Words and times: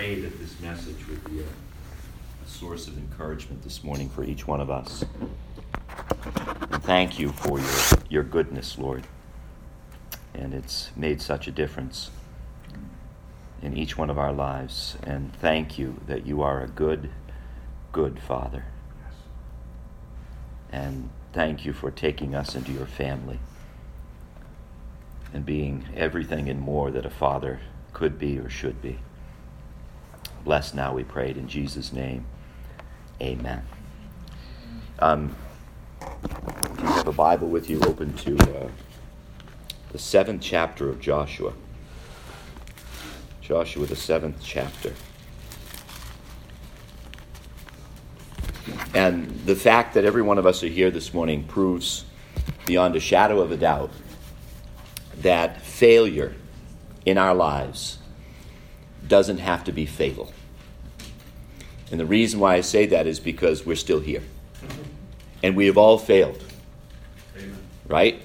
pray 0.00 0.14
that 0.14 0.38
this 0.38 0.58
message 0.60 1.06
would 1.08 1.22
be 1.30 1.40
a, 1.40 1.42
a 1.42 2.48
source 2.48 2.88
of 2.88 2.96
encouragement 2.96 3.62
this 3.62 3.84
morning 3.84 4.08
for 4.08 4.24
each 4.24 4.46
one 4.46 4.58
of 4.58 4.70
us. 4.70 5.04
And 6.70 6.82
thank 6.84 7.18
you 7.18 7.32
for 7.32 7.60
your, 7.60 7.78
your 8.08 8.22
goodness, 8.22 8.78
Lord. 8.78 9.06
And 10.32 10.54
it's 10.54 10.90
made 10.96 11.20
such 11.20 11.48
a 11.48 11.50
difference 11.50 12.10
in 13.60 13.76
each 13.76 13.98
one 13.98 14.08
of 14.08 14.18
our 14.18 14.32
lives. 14.32 14.96
And 15.02 15.34
thank 15.36 15.78
you 15.78 16.00
that 16.06 16.24
you 16.24 16.40
are 16.40 16.62
a 16.62 16.68
good, 16.68 17.10
good 17.92 18.20
Father. 18.20 18.64
And 20.72 21.10
thank 21.34 21.66
you 21.66 21.74
for 21.74 21.90
taking 21.90 22.34
us 22.34 22.54
into 22.54 22.72
your 22.72 22.86
family 22.86 23.38
and 25.34 25.44
being 25.44 25.84
everything 25.94 26.48
and 26.48 26.58
more 26.58 26.90
that 26.90 27.04
a 27.04 27.10
father 27.10 27.60
could 27.92 28.18
be 28.18 28.38
or 28.38 28.48
should 28.48 28.80
be. 28.80 28.98
Bless 30.50 30.74
now, 30.74 30.92
we 30.92 31.04
prayed 31.04 31.36
in 31.36 31.46
Jesus' 31.46 31.92
name. 31.92 32.24
Amen. 33.22 33.62
Um, 34.98 35.36
if 36.02 36.80
you 36.80 36.86
have 36.86 37.06
a 37.06 37.12
Bible 37.12 37.46
with 37.46 37.70
you, 37.70 37.80
open 37.82 38.14
to 38.14 38.36
uh, 38.36 38.68
the 39.92 39.98
seventh 40.00 40.42
chapter 40.42 40.88
of 40.88 40.98
Joshua. 40.98 41.52
Joshua, 43.40 43.86
the 43.86 43.94
seventh 43.94 44.38
chapter. 44.42 44.92
And 48.92 49.30
the 49.46 49.54
fact 49.54 49.94
that 49.94 50.04
every 50.04 50.22
one 50.22 50.36
of 50.36 50.46
us 50.46 50.64
are 50.64 50.66
here 50.66 50.90
this 50.90 51.14
morning 51.14 51.44
proves 51.44 52.06
beyond 52.66 52.96
a 52.96 53.00
shadow 53.00 53.40
of 53.40 53.52
a 53.52 53.56
doubt 53.56 53.92
that 55.18 55.62
failure 55.62 56.34
in 57.06 57.18
our 57.18 57.36
lives 57.36 57.98
doesn't 59.06 59.38
have 59.38 59.62
to 59.62 59.70
be 59.70 59.86
fatal. 59.86 60.32
And 61.90 61.98
the 61.98 62.06
reason 62.06 62.40
why 62.40 62.54
I 62.54 62.60
say 62.60 62.86
that 62.86 63.06
is 63.06 63.18
because 63.18 63.66
we're 63.66 63.76
still 63.76 64.00
here. 64.00 64.22
And 65.42 65.56
we 65.56 65.66
have 65.66 65.76
all 65.76 65.98
failed. 65.98 66.42
Amen. 67.36 67.56
Right? 67.88 68.22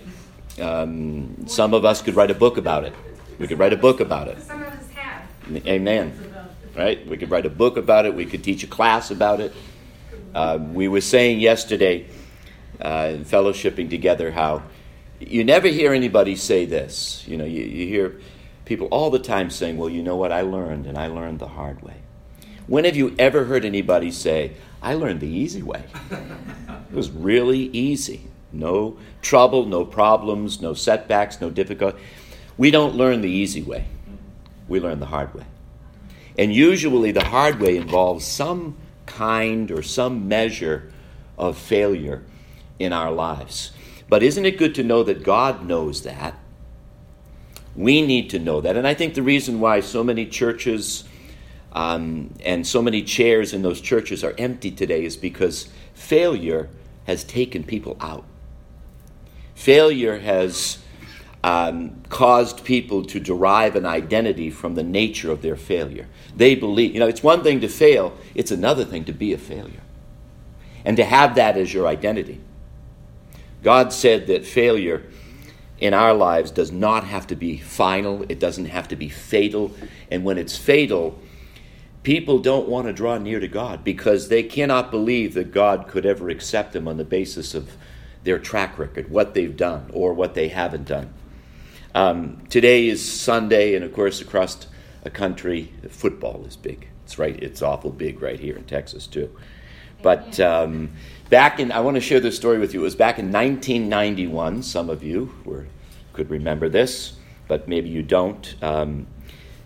Um, 0.62 1.48
some 1.48 1.74
of 1.74 1.86
us 1.86 2.02
could 2.02 2.16
write 2.16 2.32
a 2.32 2.36
book 2.36 2.58
about 2.58 2.84
it. 2.84 2.94
We 3.40 3.48
could 3.48 3.60
write 3.60 3.74
a 3.74 3.78
book 3.78 4.00
about 4.00 4.28
it. 4.28 4.42
Some 4.42 4.62
of 4.62 4.68
us 4.68 4.90
have. 4.92 5.68
Amen. 5.68 6.34
Right? 6.76 7.06
We 7.08 7.18
could 7.18 7.32
write 7.32 7.46
a 7.46 7.50
book 7.50 7.78
about 7.78 8.06
it. 8.06 8.14
We 8.14 8.26
could 8.26 8.44
teach 8.44 8.64
a 8.64 8.68
class 8.68 9.12
about 9.12 9.40
it. 9.40 9.54
Uh, 10.34 10.60
we 10.62 10.88
were 10.88 11.02
saying 11.02 11.40
yesterday 11.40 12.08
uh, 12.82 13.12
in 13.14 13.26
fellowshipping 13.26 13.90
together 13.90 14.32
how 14.32 14.64
you 15.20 15.44
never 15.44 15.70
hear 15.70 15.94
anybody 15.94 16.36
say 16.36 16.66
this. 16.66 17.26
You 17.28 17.38
know, 17.38 17.46
you, 17.46 17.64
you 17.64 17.88
hear 17.88 18.20
people 18.66 18.88
all 18.88 19.10
the 19.10 19.20
time 19.20 19.50
saying, 19.50 19.78
Well, 19.78 19.90
you 19.90 20.04
know 20.04 20.18
what? 20.18 20.32
I 20.32 20.42
learned, 20.42 20.86
and 20.86 20.98
I 20.98 21.08
learned 21.08 21.40
the 21.40 21.48
hard 21.48 21.82
way. 21.82 21.96
When 22.68 22.86
have 22.86 22.96
you 22.96 23.16
ever 23.20 23.46
heard 23.46 23.66
anybody 23.66 24.12
say, 24.12 24.54
I 24.82 24.96
learned 24.96 25.20
the 25.20 25.28
easy 25.28 25.62
way? 25.62 25.84
it 26.12 26.96
was 26.96 27.12
really 27.12 27.70
easy. 27.70 28.22
No 28.52 28.98
trouble, 29.22 29.66
no 29.66 29.86
problems, 29.86 30.62
no 30.62 30.74
setbacks, 30.74 31.42
no 31.42 31.50
difficulty. 31.50 32.02
We 32.58 32.72
don't 32.72 32.96
learn 32.96 33.22
the 33.22 33.30
easy 33.30 33.62
way, 33.62 33.86
we 34.68 34.80
learn 34.80 35.00
the 35.00 35.08
hard 35.08 35.34
way. 35.34 35.46
And 36.38 36.54
usually 36.54 37.12
the 37.12 37.24
hard 37.24 37.60
way 37.60 37.78
involves 37.78 38.26
some 38.26 38.78
kind 39.06 39.72
or 39.72 39.82
some 39.82 40.28
measure 40.28 40.92
of 41.38 41.58
failure 41.58 42.24
in 42.80 42.94
our 42.94 43.12
lives. 43.12 43.72
But 44.10 44.24
isn't 44.24 44.46
it 44.46 44.58
good 44.58 44.76
to 44.76 44.84
know 44.84 45.04
that 45.04 45.24
God 45.24 45.66
knows 45.66 46.04
that? 46.04 46.38
We 47.76 48.06
need 48.06 48.30
to 48.32 48.40
know 48.40 48.62
that. 48.62 48.78
And 48.78 48.88
I 48.88 48.94
think 48.94 49.14
the 49.14 49.22
reason 49.22 49.60
why 49.60 49.80
so 49.82 50.04
many 50.04 50.26
churches 50.26 51.04
um, 51.76 52.34
and 52.46 52.66
so 52.66 52.82
many 52.82 53.04
chairs 53.04 53.54
in 53.54 53.62
those 53.62 53.82
churches 53.82 54.24
are 54.24 54.34
empty 54.38 54.72
today 54.72 55.04
is 55.04 55.18
because 55.18 55.68
failure 55.94 56.70
has 57.06 57.26
taken 57.26 57.66
people 57.66 57.98
out. 58.00 58.24
Failure 59.56 60.18
has 60.20 60.78
um, 61.44 62.02
caused 62.08 62.64
people 62.64 63.04
to 63.06 63.20
derive 63.20 63.76
an 63.76 63.86
identity 63.86 64.50
from 64.50 64.76
the 64.76 64.84
nature 64.84 65.30
of 65.30 65.42
their 65.42 65.58
failure. 65.58 66.08
They 66.34 66.56
believe, 66.56 66.94
you 66.94 67.00
know, 67.02 67.08
it's 67.08 67.22
one 67.22 67.44
thing 67.44 67.60
to 67.60 67.68
fail, 67.68 68.18
it's 68.34 68.52
another 68.52 68.86
thing 68.86 69.04
to 69.06 69.14
be 69.14 69.34
a 69.34 69.38
failure. 69.38 69.82
And 70.86 70.96
to 70.96 71.04
have 71.04 71.36
that 71.36 71.58
as 71.58 71.74
your 71.74 71.88
identity. 71.88 72.40
God 73.64 73.92
said 73.92 74.28
that 74.28 74.46
failure 74.46 75.04
in 75.80 75.94
our 75.94 76.14
lives 76.14 76.52
does 76.52 76.72
not 76.72 77.04
have 77.04 77.28
to 77.28 77.36
be 77.36 77.58
final, 77.58 78.24
it 78.30 78.40
doesn't 78.40 78.66
have 78.66 78.88
to 78.88 78.96
be 78.96 79.10
fatal. 79.10 79.74
And 80.10 80.24
when 80.24 80.38
it's 80.38 80.58
fatal, 80.58 81.20
people 82.06 82.38
don't 82.38 82.70
want 82.70 82.86
to 82.86 82.94
draw 82.94 83.18
near 83.18 83.40
to 83.40 83.48
God 83.48 83.84
because 83.84 84.30
they 84.30 84.44
cannot 84.44 84.92
believe 84.92 85.34
that 85.34 85.52
God 85.52 85.88
could 85.88 86.06
ever 86.06 86.30
accept 86.30 86.72
them 86.72 86.88
on 86.88 86.98
the 86.98 87.04
basis 87.04 87.56
of 87.56 87.76
their 88.24 88.38
track 88.38 88.78
record, 88.78 89.10
what 89.10 89.34
they've 89.34 89.58
done 89.58 89.90
or 89.92 90.14
what 90.14 90.36
they 90.36 90.48
haven't 90.48 90.86
done. 90.86 91.12
Um, 91.96 92.46
today 92.50 92.88
is 92.88 93.04
Sunday, 93.04 93.74
and 93.74 93.84
of 93.84 93.92
course, 93.92 94.22
across 94.22 94.68
a 95.04 95.10
country, 95.10 95.74
football 95.90 96.46
is 96.46 96.56
big. 96.56 96.88
It's 97.06 97.18
right. 97.18 97.42
It's 97.42 97.64
awful 97.64 97.90
big 97.90 98.22
right 98.22 98.40
here 98.40 98.56
in 98.56 98.66
Texas 98.66 99.08
too. 99.08 99.36
But 100.04 100.40
um, 100.40 100.92
back 101.32 101.60
in, 101.60 101.72
I 101.72 101.80
want 101.80 101.96
to 101.96 102.02
share 102.02 102.20
this 102.20 102.36
story 102.36 102.60
with 102.60 102.74
you. 102.74 102.82
It 102.82 102.84
was 102.84 102.96
back 102.96 103.18
in 103.18 103.32
1991. 103.32 104.62
Some 104.62 104.92
of 104.92 105.04
you 105.04 105.34
were, 105.44 105.66
could 106.14 106.30
remember 106.30 106.70
this, 106.70 107.14
but 107.48 107.68
maybe 107.68 107.90
you 107.90 108.04
don't. 108.04 108.56
Um, 108.62 109.08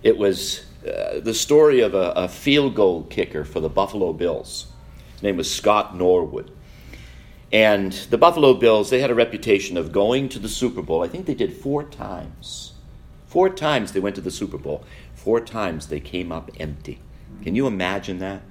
it 0.03 0.17
was 0.17 0.68
uh, 0.87 1.19
the 1.19 1.33
story 1.33 1.81
of 1.81 1.93
a, 1.93 2.11
a, 2.15 2.27
field 2.27 2.75
goal 2.75 3.03
kicker 3.03 3.43
for 3.43 3.59
the 3.59 3.69
Buffalo 3.69 4.13
Bills. 4.13 4.67
His 5.13 5.23
name 5.23 5.35
was 5.35 5.53
Scott 5.53 5.95
Norwood. 5.95 6.51
And 7.51 7.91
the 7.91 8.17
Buffalo 8.17 8.53
Bills, 8.53 8.89
they 8.89 9.01
had 9.01 9.09
a 9.09 9.15
reputation 9.15 9.75
of 9.75 9.91
going 9.91 10.29
to 10.29 10.39
the 10.39 10.47
Super 10.47 10.81
Bowl. 10.81 11.03
I 11.03 11.07
think 11.07 11.25
they 11.25 11.33
did 11.33 11.53
four 11.53 11.83
times. 11.83 12.73
Four 13.27 13.49
times 13.49 13.91
they 13.91 13.99
went 13.99 14.15
to 14.15 14.21
the 14.21 14.31
Super 14.31 14.57
Bowl. 14.57 14.83
Four 15.15 15.41
times 15.41 15.87
they 15.87 15.99
came 15.99 16.31
up 16.31 16.49
empty. 16.59 16.99
Can 17.43 17.55
you 17.55 17.67
imagine 17.67 18.19
that? 18.19 18.41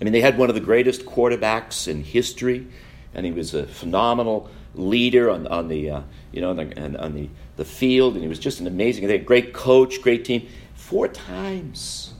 I 0.00 0.04
mean, 0.04 0.12
they 0.12 0.20
had 0.20 0.38
one 0.38 0.48
of 0.48 0.54
the 0.54 0.60
greatest 0.60 1.04
quarterbacks 1.04 1.86
in 1.86 2.02
history, 2.02 2.66
and 3.14 3.26
he 3.26 3.32
was 3.32 3.54
a 3.54 3.66
phenomenal 3.66 4.50
leader 4.74 5.30
on, 5.30 5.46
on 5.46 5.68
the 5.68 5.90
uh, 5.90 6.02
you 6.32 6.40
know 6.40 6.50
on, 6.50 6.56
the, 6.56 6.98
on 6.98 7.14
the, 7.14 7.28
the 7.56 7.64
field, 7.64 8.14
and 8.14 8.22
he 8.22 8.28
was 8.28 8.38
just 8.38 8.60
an 8.60 8.66
amazing. 8.66 9.06
They 9.06 9.12
had 9.12 9.22
a 9.22 9.24
great 9.24 9.52
coach, 9.52 10.00
great 10.02 10.24
team. 10.24 10.48
Four 10.82 11.06
times 11.06 12.12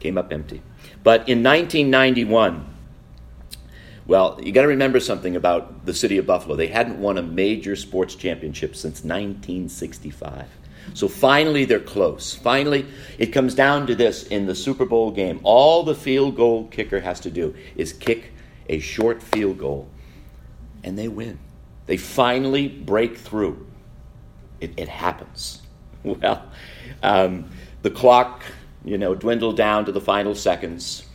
came 0.00 0.18
up 0.18 0.32
empty. 0.32 0.60
But 1.04 1.28
in 1.28 1.44
1991, 1.44 2.66
well, 4.06 4.38
you 4.42 4.50
got 4.50 4.62
to 4.62 4.68
remember 4.68 4.98
something 4.98 5.36
about 5.36 5.86
the 5.86 5.94
city 5.94 6.18
of 6.18 6.26
Buffalo. 6.26 6.56
They 6.56 6.66
hadn't 6.66 6.98
won 6.98 7.16
a 7.16 7.22
major 7.22 7.76
sports 7.76 8.16
championship 8.16 8.74
since 8.74 9.04
1965. 9.04 10.48
So 10.92 11.06
finally, 11.06 11.64
they're 11.64 11.78
close. 11.78 12.34
Finally, 12.34 12.84
it 13.16 13.26
comes 13.26 13.54
down 13.54 13.86
to 13.86 13.94
this 13.94 14.24
in 14.24 14.46
the 14.46 14.54
Super 14.54 14.84
Bowl 14.84 15.12
game. 15.12 15.38
All 15.44 15.84
the 15.84 15.94
field 15.94 16.34
goal 16.34 16.66
kicker 16.66 16.98
has 16.98 17.20
to 17.20 17.30
do 17.30 17.54
is 17.76 17.92
kick 17.92 18.32
a 18.68 18.80
short 18.80 19.22
field 19.22 19.58
goal, 19.58 19.88
and 20.82 20.98
they 20.98 21.06
win. 21.06 21.38
They 21.86 21.96
finally 21.96 22.66
break 22.66 23.16
through. 23.16 23.66
It, 24.60 24.72
it 24.76 24.88
happens. 24.88 25.60
Well, 26.04 26.44
um, 27.04 27.50
the 27.82 27.90
clock, 27.90 28.42
you 28.84 28.98
know, 28.98 29.14
dwindled 29.14 29.56
down 29.56 29.84
to 29.84 29.92
the 29.92 30.00
final 30.00 30.34
seconds. 30.34 31.06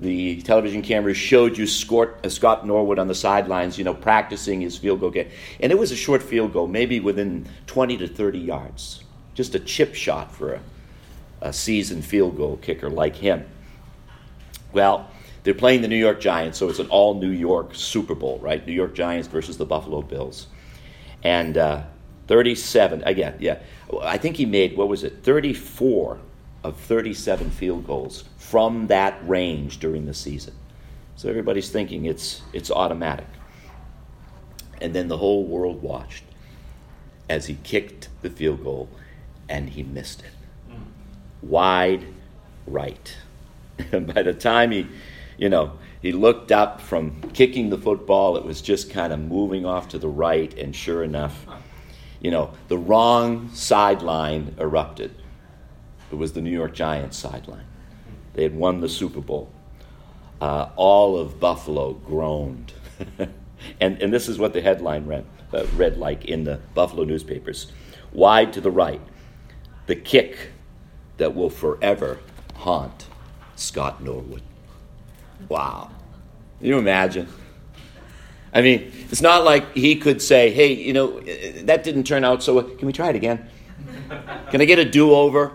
The 0.00 0.40
television 0.42 0.82
cameras 0.82 1.16
showed 1.16 1.58
you 1.58 1.66
Scott, 1.66 2.24
uh, 2.24 2.28
Scott 2.28 2.66
Norwood 2.66 3.00
on 3.00 3.08
the 3.08 3.14
sidelines, 3.14 3.78
you 3.78 3.84
know, 3.84 3.94
practicing 3.94 4.60
his 4.60 4.78
field 4.78 5.00
goal 5.00 5.10
game. 5.10 5.28
And 5.58 5.72
it 5.72 5.78
was 5.78 5.90
a 5.90 5.96
short 5.96 6.22
field 6.22 6.52
goal, 6.52 6.68
maybe 6.68 7.00
within 7.00 7.48
20 7.66 7.96
to 7.98 8.06
30 8.06 8.38
yards 8.38 9.02
just 9.38 9.54
a 9.54 9.60
chip 9.60 9.94
shot 9.94 10.34
for 10.34 10.54
a, 10.54 10.60
a 11.42 11.52
seasoned 11.52 12.04
field 12.04 12.36
goal 12.36 12.56
kicker 12.56 12.90
like 12.90 13.14
him. 13.14 13.46
Well, 14.72 15.08
they're 15.44 15.54
playing 15.54 15.80
the 15.80 15.86
New 15.86 15.96
York 15.96 16.20
Giants, 16.20 16.58
so 16.58 16.68
it's 16.68 16.80
an 16.80 16.88
all 16.88 17.14
New 17.14 17.30
York 17.30 17.72
Super 17.72 18.16
Bowl, 18.16 18.40
right? 18.40 18.66
New 18.66 18.72
York 18.72 18.96
Giants 18.96 19.28
versus 19.28 19.56
the 19.56 19.64
Buffalo 19.64 20.02
Bills. 20.02 20.48
And 21.22 21.56
uh, 21.56 21.84
37, 22.28 23.02
again, 23.04 23.34
yeah, 23.40 23.58
I 24.02 24.18
think 24.18 24.36
he 24.36 24.46
made, 24.46 24.76
what 24.76 24.88
was 24.88 25.02
it, 25.02 25.22
34 25.22 26.18
of 26.62 26.76
37 26.76 27.50
field 27.50 27.86
goals 27.86 28.24
from 28.36 28.86
that 28.88 29.18
range 29.26 29.78
during 29.80 30.06
the 30.06 30.14
season. 30.14 30.54
So 31.16 31.28
everybody's 31.28 31.70
thinking 31.70 32.04
it's, 32.04 32.42
it's 32.52 32.70
automatic. 32.70 33.26
And 34.80 34.94
then 34.94 35.08
the 35.08 35.16
whole 35.16 35.44
world 35.44 35.82
watched 35.82 36.22
as 37.28 37.46
he 37.46 37.58
kicked 37.64 38.08
the 38.22 38.30
field 38.30 38.62
goal 38.62 38.88
and 39.48 39.68
he 39.70 39.82
missed 39.82 40.20
it. 40.20 40.30
Wide 41.42 42.04
right. 42.66 43.16
And 43.92 44.06
by 44.14 44.22
the 44.22 44.34
time 44.34 44.70
he, 44.70 44.86
you 45.38 45.48
know, 45.48 45.72
he 46.00 46.12
looked 46.12 46.52
up 46.52 46.80
from 46.80 47.20
kicking 47.32 47.70
the 47.70 47.78
football, 47.78 48.36
it 48.36 48.44
was 48.44 48.60
just 48.60 48.90
kind 48.90 49.12
of 49.12 49.18
moving 49.18 49.66
off 49.66 49.88
to 49.88 49.98
the 49.98 50.08
right, 50.08 50.56
and 50.56 50.74
sure 50.74 51.02
enough, 51.02 51.47
you 52.20 52.30
know, 52.30 52.52
the 52.68 52.78
wrong 52.78 53.50
sideline 53.54 54.54
erupted. 54.58 55.14
It 56.10 56.16
was 56.16 56.32
the 56.32 56.40
New 56.40 56.50
York 56.50 56.74
Giants 56.74 57.16
sideline. 57.16 57.66
They 58.34 58.42
had 58.42 58.54
won 58.54 58.80
the 58.80 58.88
Super 58.88 59.20
Bowl. 59.20 59.50
Uh, 60.40 60.68
all 60.76 61.18
of 61.18 61.40
Buffalo 61.40 61.94
groaned. 61.94 62.72
and, 63.80 64.00
and 64.02 64.12
this 64.12 64.28
is 64.28 64.38
what 64.38 64.52
the 64.52 64.60
headline 64.60 65.06
read, 65.06 65.24
uh, 65.52 65.66
read 65.76 65.98
like 65.98 66.24
in 66.24 66.44
the 66.44 66.60
Buffalo 66.74 67.04
newspapers 67.04 67.72
Wide 68.12 68.54
to 68.54 68.60
the 68.60 68.70
right, 68.70 69.00
the 69.86 69.94
kick 69.94 70.52
that 71.18 71.34
will 71.34 71.50
forever 71.50 72.18
haunt 72.54 73.06
Scott 73.54 74.02
Norwood. 74.02 74.42
Wow. 75.48 75.90
Can 76.58 76.68
you 76.68 76.78
imagine? 76.78 77.28
I 78.52 78.62
mean, 78.62 78.92
it's 79.10 79.22
not 79.22 79.44
like 79.44 79.74
he 79.74 79.96
could 79.96 80.20
say, 80.20 80.50
hey, 80.50 80.72
you 80.72 80.92
know, 80.92 81.18
uh, 81.18 81.22
that 81.64 81.82
didn't 81.84 82.04
turn 82.04 82.24
out 82.24 82.42
so 82.42 82.54
well. 82.54 82.64
Can 82.64 82.86
we 82.86 82.92
try 82.92 83.10
it 83.10 83.16
again? 83.16 83.48
Can 84.50 84.60
I 84.60 84.64
get 84.64 84.78
a 84.78 84.84
do 84.84 85.14
over? 85.14 85.52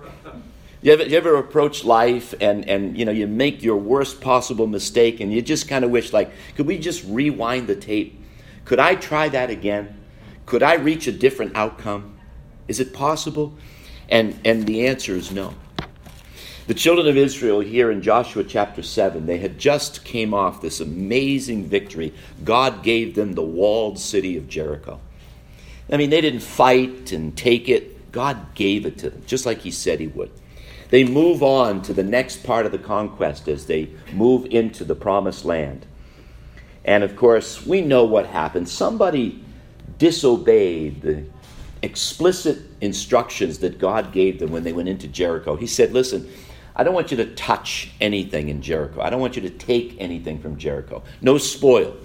You 0.83 0.91
ever, 0.91 1.03
you 1.03 1.15
ever 1.15 1.37
approach 1.37 1.85
life 1.85 2.33
and, 2.41 2.67
and 2.67 2.97
you 2.97 3.05
know 3.05 3.11
you 3.13 3.25
make 3.25 3.63
your 3.63 3.77
worst 3.77 4.19
possible 4.19 4.67
mistake 4.67 5.21
and 5.21 5.31
you 5.31 5.41
just 5.41 5.69
kind 5.69 5.85
of 5.85 5.91
wish 5.91 6.11
like 6.11 6.29
could 6.55 6.67
we 6.67 6.77
just 6.77 7.05
rewind 7.05 7.67
the 7.67 7.75
tape 7.75 8.21
could 8.65 8.79
i 8.79 8.93
try 8.93 9.29
that 9.29 9.49
again 9.49 9.97
could 10.45 10.61
i 10.61 10.73
reach 10.73 11.07
a 11.07 11.11
different 11.13 11.55
outcome 11.55 12.17
is 12.67 12.81
it 12.81 12.93
possible 12.93 13.53
and 14.09 14.37
and 14.43 14.67
the 14.67 14.85
answer 14.85 15.13
is 15.13 15.31
no 15.31 15.53
the 16.67 16.73
children 16.73 17.07
of 17.07 17.17
israel 17.17 17.59
here 17.59 17.91
in 17.91 18.01
joshua 18.01 18.43
chapter 18.43 18.81
7 18.81 19.25
they 19.25 19.37
had 19.37 19.57
just 19.57 20.03
came 20.03 20.33
off 20.33 20.61
this 20.61 20.79
amazing 20.79 21.65
victory 21.65 22.13
god 22.43 22.83
gave 22.83 23.15
them 23.15 23.33
the 23.33 23.41
walled 23.41 23.99
city 23.99 24.37
of 24.37 24.47
jericho 24.47 24.99
i 25.91 25.97
mean 25.97 26.09
they 26.09 26.21
didn't 26.21 26.41
fight 26.41 27.11
and 27.11 27.37
take 27.37 27.69
it 27.69 28.11
god 28.11 28.53
gave 28.55 28.85
it 28.85 28.97
to 28.97 29.09
them 29.09 29.21
just 29.25 29.45
like 29.45 29.59
he 29.59 29.71
said 29.71 29.99
he 29.99 30.07
would 30.07 30.31
they 30.93 31.03
move 31.03 31.41
on 31.41 31.81
to 31.81 31.93
the 31.93 32.03
next 32.03 32.43
part 32.43 32.67
of 32.67 32.71
the 32.71 32.77
conquest 32.77 33.47
as 33.47 33.65
they 33.65 33.89
move 34.11 34.45
into 34.51 34.85
the 34.85 34.93
promised 34.93 35.43
land. 35.43 35.87
And 36.85 37.03
of 37.03 37.15
course, 37.15 37.65
we 37.65 37.81
know 37.81 38.05
what 38.05 38.27
happened. 38.27 38.69
Somebody 38.69 39.43
disobeyed 39.97 41.01
the 41.01 41.23
explicit 41.81 42.59
instructions 42.79 43.57
that 43.57 43.79
God 43.79 44.11
gave 44.11 44.37
them 44.37 44.51
when 44.51 44.63
they 44.63 44.71
went 44.71 44.87
into 44.87 45.07
Jericho. 45.07 45.55
He 45.55 45.65
said, 45.65 45.93
Listen, 45.93 46.29
I 46.75 46.83
don't 46.83 46.93
want 46.93 47.11
you 47.11 47.17
to 47.17 47.33
touch 47.35 47.91
anything 48.01 48.49
in 48.49 48.61
Jericho. 48.61 49.01
I 49.01 49.09
don't 49.09 49.21
want 49.21 49.35
you 49.35 49.43
to 49.43 49.49
take 49.49 49.95
anything 49.99 50.39
from 50.39 50.57
Jericho. 50.57 51.03
No 51.21 51.37
spoil. 51.37 51.95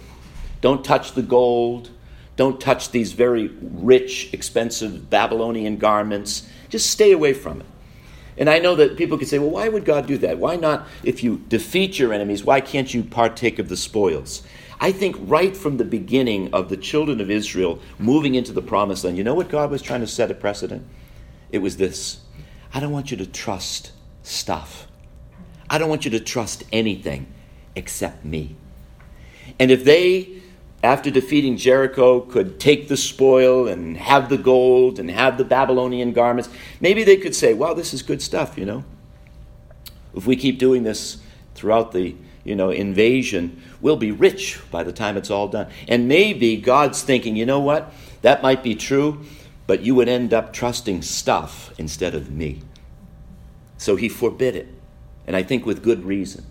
Don't 0.61 0.85
touch 0.85 1.13
the 1.13 1.23
gold. 1.23 1.91
Don't 2.37 2.61
touch 2.61 2.91
these 2.91 3.13
very 3.13 3.49
rich, 3.61 4.33
expensive 4.33 5.09
Babylonian 5.11 5.79
garments. 5.79 6.49
Just 6.69 6.91
stay 6.91 7.13
away 7.13 7.33
from 7.33 7.61
it. 7.61 7.67
And 8.37 8.49
I 8.49 8.61
know 8.61 8.77
that 8.77 8.97
people 8.97 9.19
could 9.19 9.27
say, 9.27 9.39
well, 9.39 9.51
why 9.51 9.69
would 9.69 9.85
God 9.85 10.07
do 10.07 10.17
that? 10.19 10.39
Why 10.39 10.55
not, 10.55 10.87
if 11.03 11.25
you 11.25 11.43
defeat 11.49 11.99
your 11.99 12.13
enemies, 12.13 12.45
why 12.45 12.61
can't 12.61 12.93
you 12.95 13.03
partake 13.03 13.59
of 13.59 13.69
the 13.69 13.77
spoils? 13.77 14.45
I 14.81 14.93
think 14.93 15.17
right 15.19 15.57
from 15.57 15.77
the 15.77 15.85
beginning 15.85 16.55
of 16.55 16.69
the 16.69 16.77
children 16.77 17.21
of 17.21 17.31
Israel 17.31 17.81
moving 17.99 18.37
into 18.37 18.53
the 18.53 18.63
promised 18.63 19.03
land, 19.03 19.17
you 19.19 19.25
know 19.25 19.35
what 19.35 19.49
God 19.49 19.73
was 19.73 19.83
trying 19.83 20.01
to 20.01 20.07
set 20.07 20.31
a 20.31 20.35
precedent? 20.35 20.87
It 21.51 21.59
was 21.59 21.79
this 21.79 22.21
I 22.73 22.81
don't 22.81 22.93
want 22.93 23.11
you 23.11 23.17
to 23.17 23.27
trust 23.27 23.91
stuff. 24.29 24.87
I 25.71 25.79
don't 25.79 25.89
want 25.89 26.05
you 26.05 26.11
to 26.13 26.21
trust 26.21 26.65
anything 26.73 27.27
except 27.75 28.25
me. 28.25 28.57
And 29.59 29.71
if 29.71 29.85
they 29.85 30.39
after 30.83 31.11
defeating 31.11 31.57
Jericho, 31.57 32.21
could 32.21 32.61
take 32.61 32.87
the 32.87 32.97
spoil 32.97 33.67
and 33.67 33.97
have 33.97 34.29
the 34.29 34.39
gold 34.39 35.01
and 35.01 35.11
have 35.11 35.37
the 35.37 35.45
Babylonian 35.45 36.13
garments, 36.13 36.49
maybe 36.81 37.03
they 37.03 37.17
could 37.17 37.35
say, 37.35 37.53
wow, 37.53 37.75
this 37.75 37.93
is 37.93 38.03
good 38.03 38.23
stuff, 38.23 38.57
you 38.57 38.65
know. 38.65 38.85
If 40.15 40.27
we 40.27 40.37
keep 40.37 40.59
doing 40.59 40.85
this 40.85 41.19
throughout 41.55 41.91
the 41.93 42.15
you 42.45 42.55
know, 42.55 42.71
invasion, 42.71 43.61
we'll 43.81 43.97
be 43.97 44.13
rich 44.13 44.59
by 44.71 44.83
the 44.83 44.93
time 44.93 45.17
it's 45.17 45.31
all 45.31 45.49
done. 45.49 45.69
And 45.89 46.09
maybe 46.09 46.57
God's 46.57 47.03
thinking, 47.03 47.37
you 47.37 47.45
know 47.45 47.61
what? 47.61 47.93
That 48.23 48.43
might 48.43 48.63
be 48.63 48.75
true, 48.75 49.25
but 49.67 49.83
you 49.83 49.95
would 49.97 50.09
end 50.09 50.33
up 50.33 50.53
trusting 50.53 51.03
stuff 51.03 51.73
instead 51.77 52.15
of 52.15 52.31
me. 52.31 52.61
So 53.79 53.97
he 53.97 54.09
forbid 54.09 54.55
it. 54.55 54.69
And 55.27 55.35
I 55.35 55.43
think 55.43 55.65
with 55.65 55.83
good 55.83 56.05
reason. 56.05 56.45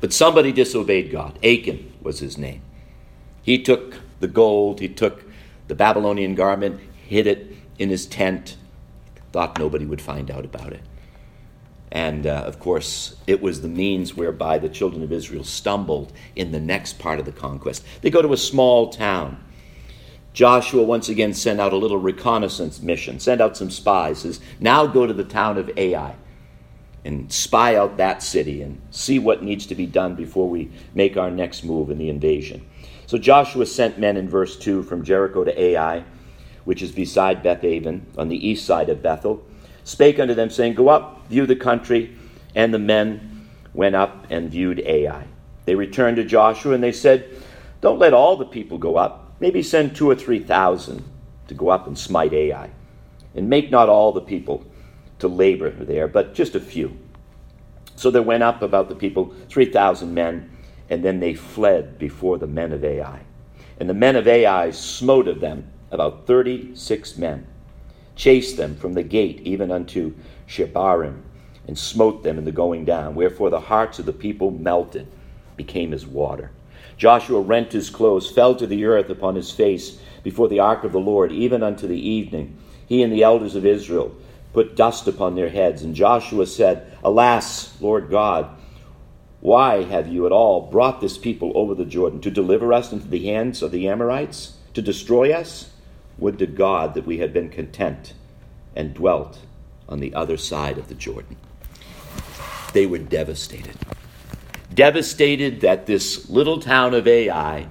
But 0.00 0.12
somebody 0.12 0.52
disobeyed 0.52 1.10
God. 1.10 1.38
Achan 1.44 1.92
was 2.00 2.20
his 2.20 2.38
name. 2.38 2.62
He 3.42 3.62
took 3.62 3.96
the 4.20 4.28
gold, 4.28 4.80
he 4.80 4.88
took 4.88 5.24
the 5.68 5.74
Babylonian 5.74 6.34
garment, 6.34 6.80
hid 7.06 7.26
it 7.26 7.54
in 7.78 7.88
his 7.88 8.06
tent, 8.06 8.56
thought 9.32 9.58
nobody 9.58 9.84
would 9.84 10.00
find 10.00 10.30
out 10.30 10.44
about 10.44 10.72
it. 10.72 10.82
And 11.90 12.26
uh, 12.26 12.44
of 12.46 12.58
course, 12.58 13.16
it 13.26 13.42
was 13.42 13.60
the 13.60 13.68
means 13.68 14.16
whereby 14.16 14.58
the 14.58 14.68
children 14.68 15.02
of 15.02 15.12
Israel 15.12 15.44
stumbled 15.44 16.12
in 16.34 16.52
the 16.52 16.60
next 16.60 16.98
part 16.98 17.18
of 17.18 17.26
the 17.26 17.32
conquest. 17.32 17.84
They 18.00 18.10
go 18.10 18.22
to 18.22 18.32
a 18.32 18.36
small 18.36 18.88
town. 18.88 19.42
Joshua 20.32 20.82
once 20.82 21.08
again 21.08 21.34
sent 21.34 21.60
out 21.60 21.74
a 21.74 21.76
little 21.76 21.98
reconnaissance 21.98 22.80
mission, 22.80 23.20
sent 23.20 23.40
out 23.40 23.56
some 23.56 23.70
spies, 23.70 24.20
says, 24.20 24.40
Now 24.58 24.86
go 24.86 25.06
to 25.06 25.12
the 25.12 25.24
town 25.24 25.58
of 25.58 25.70
Ai 25.76 26.14
and 27.04 27.32
spy 27.32 27.76
out 27.76 27.96
that 27.96 28.22
city 28.22 28.62
and 28.62 28.80
see 28.90 29.18
what 29.18 29.42
needs 29.42 29.66
to 29.66 29.74
be 29.74 29.86
done 29.86 30.14
before 30.14 30.48
we 30.48 30.70
make 30.94 31.16
our 31.16 31.30
next 31.30 31.64
move 31.64 31.90
in 31.90 31.98
the 31.98 32.08
invasion. 32.08 32.64
So 33.06 33.18
Joshua 33.18 33.66
sent 33.66 33.98
men 33.98 34.16
in 34.16 34.28
verse 34.28 34.56
2 34.56 34.84
from 34.84 35.04
Jericho 35.04 35.44
to 35.44 35.60
Ai, 35.60 36.04
which 36.64 36.80
is 36.82 36.92
beside 36.92 37.42
Bethaven, 37.42 38.02
on 38.16 38.28
the 38.28 38.48
east 38.48 38.64
side 38.64 38.88
of 38.88 39.02
Bethel, 39.02 39.44
spake 39.84 40.18
unto 40.18 40.34
them, 40.34 40.48
saying, 40.48 40.74
Go 40.74 40.88
up, 40.88 41.26
view 41.28 41.44
the 41.46 41.56
country. 41.56 42.16
And 42.54 42.72
the 42.72 42.78
men 42.78 43.48
went 43.74 43.96
up 43.96 44.26
and 44.30 44.50
viewed 44.50 44.80
Ai. 44.80 45.26
They 45.64 45.74
returned 45.74 46.16
to 46.16 46.24
Joshua, 46.24 46.74
and 46.74 46.82
they 46.82 46.92
said, 46.92 47.28
Don't 47.80 47.98
let 47.98 48.14
all 48.14 48.36
the 48.36 48.44
people 48.44 48.78
go 48.78 48.96
up. 48.96 49.34
Maybe 49.40 49.62
send 49.62 49.96
two 49.96 50.08
or 50.08 50.14
three 50.14 50.38
thousand 50.38 51.04
to 51.48 51.54
go 51.54 51.68
up 51.68 51.86
and 51.86 51.98
smite 51.98 52.32
Ai. 52.32 52.70
And 53.34 53.48
make 53.48 53.70
not 53.70 53.88
all 53.88 54.12
the 54.12 54.20
people 54.20 54.64
to 55.22 55.28
labor 55.28 55.70
there, 55.70 56.06
but 56.06 56.34
just 56.34 56.54
a 56.54 56.60
few. 56.60 56.96
So 57.96 58.10
there 58.10 58.22
went 58.22 58.42
up 58.42 58.62
about 58.62 58.88
the 58.88 58.94
people 58.94 59.34
3,000 59.48 60.12
men 60.12 60.50
and 60.92 61.02
then 61.02 61.20
they 61.20 61.32
fled 61.32 61.98
before 61.98 62.36
the 62.36 62.46
men 62.46 62.70
of 62.70 62.84
Ai. 62.84 63.20
And 63.80 63.88
the 63.88 63.94
men 63.94 64.14
of 64.14 64.28
Ai 64.28 64.70
smote 64.72 65.26
of 65.26 65.40
them 65.40 65.70
about 65.90 66.26
thirty 66.26 66.74
six 66.76 67.16
men, 67.16 67.46
chased 68.14 68.58
them 68.58 68.76
from 68.76 68.92
the 68.92 69.02
gate 69.02 69.40
even 69.40 69.70
unto 69.70 70.14
Shebarim, 70.46 71.22
and 71.66 71.78
smote 71.78 72.22
them 72.22 72.36
in 72.36 72.44
the 72.44 72.52
going 72.52 72.84
down. 72.84 73.14
Wherefore 73.14 73.48
the 73.48 73.60
hearts 73.60 73.98
of 73.98 74.04
the 74.04 74.12
people 74.12 74.50
melted, 74.50 75.06
became 75.56 75.94
as 75.94 76.06
water. 76.06 76.50
Joshua 76.98 77.40
rent 77.40 77.72
his 77.72 77.88
clothes, 77.88 78.30
fell 78.30 78.54
to 78.56 78.66
the 78.66 78.84
earth 78.84 79.08
upon 79.08 79.34
his 79.34 79.50
face 79.50 79.98
before 80.22 80.48
the 80.48 80.60
ark 80.60 80.84
of 80.84 80.92
the 80.92 81.00
Lord, 81.00 81.32
even 81.32 81.62
unto 81.62 81.86
the 81.86 82.08
evening. 82.08 82.58
He 82.86 83.02
and 83.02 83.12
the 83.12 83.22
elders 83.22 83.54
of 83.54 83.64
Israel 83.64 84.14
put 84.52 84.76
dust 84.76 85.06
upon 85.08 85.34
their 85.34 85.48
heads. 85.48 85.82
And 85.82 85.94
Joshua 85.94 86.46
said, 86.46 86.96
Alas, 87.02 87.80
Lord 87.80 88.10
God, 88.10 88.48
why 89.40 89.82
have 89.82 90.08
you 90.08 90.26
at 90.26 90.32
all 90.32 90.70
brought 90.70 91.00
this 91.00 91.18
people 91.18 91.52
over 91.54 91.74
the 91.74 91.84
Jordan? 91.84 92.20
To 92.20 92.30
deliver 92.30 92.72
us 92.72 92.92
into 92.92 93.08
the 93.08 93.26
hands 93.26 93.62
of 93.62 93.72
the 93.72 93.88
Amorites? 93.88 94.56
To 94.74 94.82
destroy 94.82 95.32
us? 95.32 95.70
Would 96.18 96.38
to 96.38 96.46
God 96.46 96.94
that 96.94 97.06
we 97.06 97.18
had 97.18 97.32
been 97.32 97.48
content 97.48 98.14
and 98.76 98.94
dwelt 98.94 99.38
on 99.88 100.00
the 100.00 100.14
other 100.14 100.36
side 100.36 100.78
of 100.78 100.88
the 100.88 100.94
Jordan. 100.94 101.36
They 102.72 102.86
were 102.86 102.98
devastated. 102.98 103.76
Devastated 104.72 105.60
that 105.60 105.86
this 105.86 106.30
little 106.30 106.60
town 106.60 106.94
of 106.94 107.06
Ai 107.06 107.68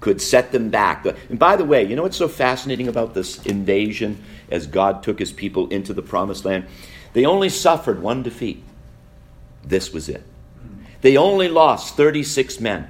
could 0.00 0.20
set 0.20 0.52
them 0.52 0.70
back. 0.70 1.06
And 1.28 1.38
by 1.38 1.56
the 1.56 1.64
way, 1.64 1.84
you 1.84 1.96
know 1.96 2.02
what's 2.02 2.16
so 2.16 2.28
fascinating 2.28 2.88
about 2.88 3.14
this 3.14 3.44
invasion 3.44 4.22
as 4.50 4.66
God 4.66 5.02
took 5.02 5.18
his 5.18 5.32
people 5.32 5.68
into 5.68 5.92
the 5.92 6.02
promised 6.02 6.44
land? 6.44 6.66
They 7.12 7.24
only 7.24 7.48
suffered 7.48 8.00
one 8.00 8.22
defeat. 8.22 8.62
This 9.64 9.92
was 9.92 10.08
it. 10.08 10.22
They 11.00 11.16
only 11.16 11.48
lost 11.48 11.96
36 11.96 12.60
men 12.60 12.88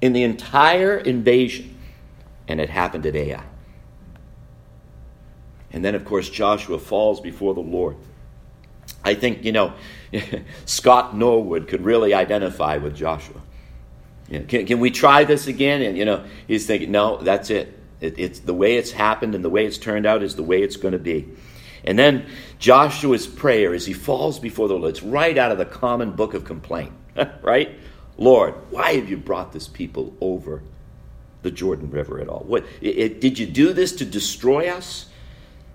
in 0.00 0.12
the 0.12 0.22
entire 0.22 0.96
invasion, 0.96 1.76
and 2.48 2.60
it 2.60 2.70
happened 2.70 3.06
at 3.06 3.16
Ai. 3.16 3.42
And 5.72 5.84
then, 5.84 5.94
of 5.94 6.04
course, 6.04 6.30
Joshua 6.30 6.78
falls 6.78 7.20
before 7.20 7.54
the 7.54 7.60
Lord. 7.60 7.96
I 9.04 9.14
think, 9.14 9.44
you 9.44 9.52
know, 9.52 9.74
Scott 10.64 11.16
Norwood 11.16 11.68
could 11.68 11.84
really 11.84 12.14
identify 12.14 12.76
with 12.76 12.96
Joshua. 12.96 13.40
Can, 14.28 14.66
can 14.66 14.80
we 14.80 14.90
try 14.90 15.24
this 15.24 15.46
again? 15.46 15.82
And, 15.82 15.96
you 15.96 16.04
know, 16.04 16.24
he's 16.48 16.66
thinking, 16.66 16.90
no, 16.90 17.18
that's 17.18 17.50
it. 17.50 17.78
it. 18.00 18.18
It's 18.18 18.40
the 18.40 18.54
way 18.54 18.76
it's 18.76 18.92
happened 18.92 19.34
and 19.34 19.44
the 19.44 19.50
way 19.50 19.66
it's 19.66 19.78
turned 19.78 20.06
out 20.06 20.22
is 20.22 20.34
the 20.34 20.42
way 20.42 20.62
it's 20.62 20.76
going 20.76 20.92
to 20.92 20.98
be. 20.98 21.28
And 21.84 21.98
then 21.98 22.26
Joshua's 22.58 23.26
prayer 23.26 23.72
as 23.72 23.86
he 23.86 23.92
falls 23.92 24.40
before 24.40 24.66
the 24.66 24.74
Lord, 24.74 24.90
it's 24.90 25.02
right 25.02 25.38
out 25.38 25.52
of 25.52 25.58
the 25.58 25.64
common 25.64 26.12
book 26.12 26.34
of 26.34 26.44
complaint, 26.44 26.92
right? 27.42 27.78
Lord, 28.18 28.54
why 28.70 28.94
have 28.94 29.08
you 29.08 29.16
brought 29.16 29.52
this 29.52 29.68
people 29.68 30.16
over 30.20 30.62
the 31.42 31.50
Jordan 31.52 31.90
River 31.90 32.20
at 32.20 32.28
all? 32.28 32.44
What 32.46 32.64
it, 32.80 32.98
it, 32.98 33.20
did 33.20 33.38
you 33.38 33.46
do 33.46 33.72
this 33.72 33.92
to 33.96 34.04
destroy 34.04 34.68
us? 34.68 35.06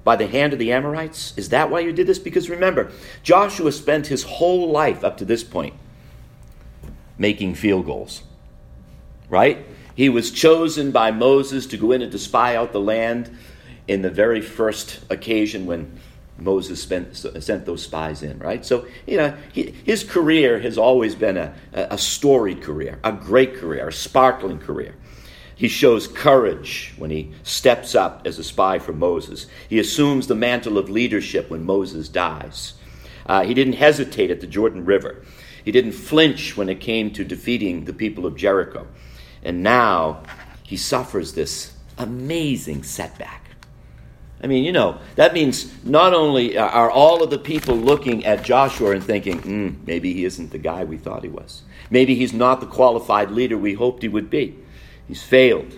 by 0.03 0.15
the 0.15 0.27
hand 0.27 0.53
of 0.53 0.59
the 0.59 0.71
Amorites? 0.71 1.33
Is 1.37 1.49
that 1.49 1.69
why 1.69 1.81
you 1.81 1.93
did 1.93 2.07
this? 2.07 2.19
Because 2.19 2.49
remember, 2.49 2.91
Joshua 3.23 3.71
spent 3.71 4.07
his 4.07 4.23
whole 4.23 4.71
life 4.71 5.03
up 5.03 5.17
to 5.17 5.25
this 5.25 5.43
point 5.43 5.75
making 7.17 7.53
field 7.53 7.85
goals. 7.85 8.23
Right? 9.31 9.65
He 9.95 10.09
was 10.09 10.29
chosen 10.29 10.91
by 10.91 11.11
Moses 11.11 11.65
to 11.67 11.77
go 11.77 11.91
in 11.91 12.01
and 12.01 12.11
to 12.11 12.19
spy 12.19 12.55
out 12.55 12.73
the 12.73 12.79
land 12.79 13.35
in 13.87 14.03
the 14.03 14.09
very 14.09 14.41
first 14.41 14.99
occasion 15.09 15.65
when 15.65 15.99
Moses 16.37 16.81
spent, 16.81 17.15
sent 17.15 17.65
those 17.65 17.83
spies 17.83 18.23
in, 18.23 18.39
right? 18.39 18.65
So, 18.65 18.85
you 19.05 19.17
know, 19.17 19.35
he, 19.53 19.73
his 19.83 20.03
career 20.03 20.59
has 20.59 20.77
always 20.77 21.15
been 21.15 21.37
a, 21.37 21.53
a 21.73 21.97
storied 21.97 22.61
career, 22.61 22.99
a 23.03 23.11
great 23.11 23.55
career, 23.55 23.87
a 23.87 23.93
sparkling 23.93 24.59
career. 24.59 24.95
He 25.55 25.67
shows 25.67 26.07
courage 26.07 26.93
when 26.97 27.11
he 27.11 27.31
steps 27.43 27.93
up 27.93 28.23
as 28.25 28.39
a 28.39 28.43
spy 28.43 28.79
for 28.79 28.93
Moses. 28.93 29.45
He 29.69 29.79
assumes 29.79 30.27
the 30.27 30.35
mantle 30.35 30.77
of 30.77 30.89
leadership 30.89 31.49
when 31.49 31.63
Moses 31.63 32.09
dies. 32.09 32.73
Uh, 33.27 33.43
he 33.43 33.53
didn't 33.53 33.73
hesitate 33.73 34.31
at 34.31 34.41
the 34.41 34.47
Jordan 34.47 34.83
River. 34.83 35.23
He 35.63 35.71
didn't 35.71 35.91
flinch 35.91 36.57
when 36.57 36.69
it 36.69 36.79
came 36.79 37.11
to 37.11 37.23
defeating 37.23 37.85
the 37.85 37.93
people 37.93 38.25
of 38.25 38.35
Jericho. 38.35 38.87
And 39.43 39.63
now 39.63 40.23
he 40.63 40.77
suffers 40.77 41.33
this 41.33 41.73
amazing 41.97 42.83
setback. 42.83 43.41
I 44.43 44.47
mean, 44.47 44.63
you 44.63 44.71
know, 44.71 44.99
that 45.15 45.33
means 45.33 45.71
not 45.83 46.13
only 46.13 46.57
are 46.57 46.89
all 46.89 47.21
of 47.21 47.29
the 47.29 47.37
people 47.37 47.75
looking 47.75 48.25
at 48.25 48.43
Joshua 48.43 48.91
and 48.91 49.03
thinking, 49.03 49.39
mm, 49.41 49.75
maybe 49.85 50.13
he 50.13 50.25
isn't 50.25 50.51
the 50.51 50.57
guy 50.57 50.83
we 50.83 50.97
thought 50.97 51.23
he 51.23 51.29
was. 51.29 51.61
Maybe 51.91 52.15
he's 52.15 52.33
not 52.33 52.59
the 52.59 52.65
qualified 52.65 53.29
leader 53.29 53.57
we 53.57 53.73
hoped 53.73 54.01
he 54.01 54.07
would 54.07 54.31
be. 54.31 54.57
He's 55.07 55.21
failed. 55.21 55.77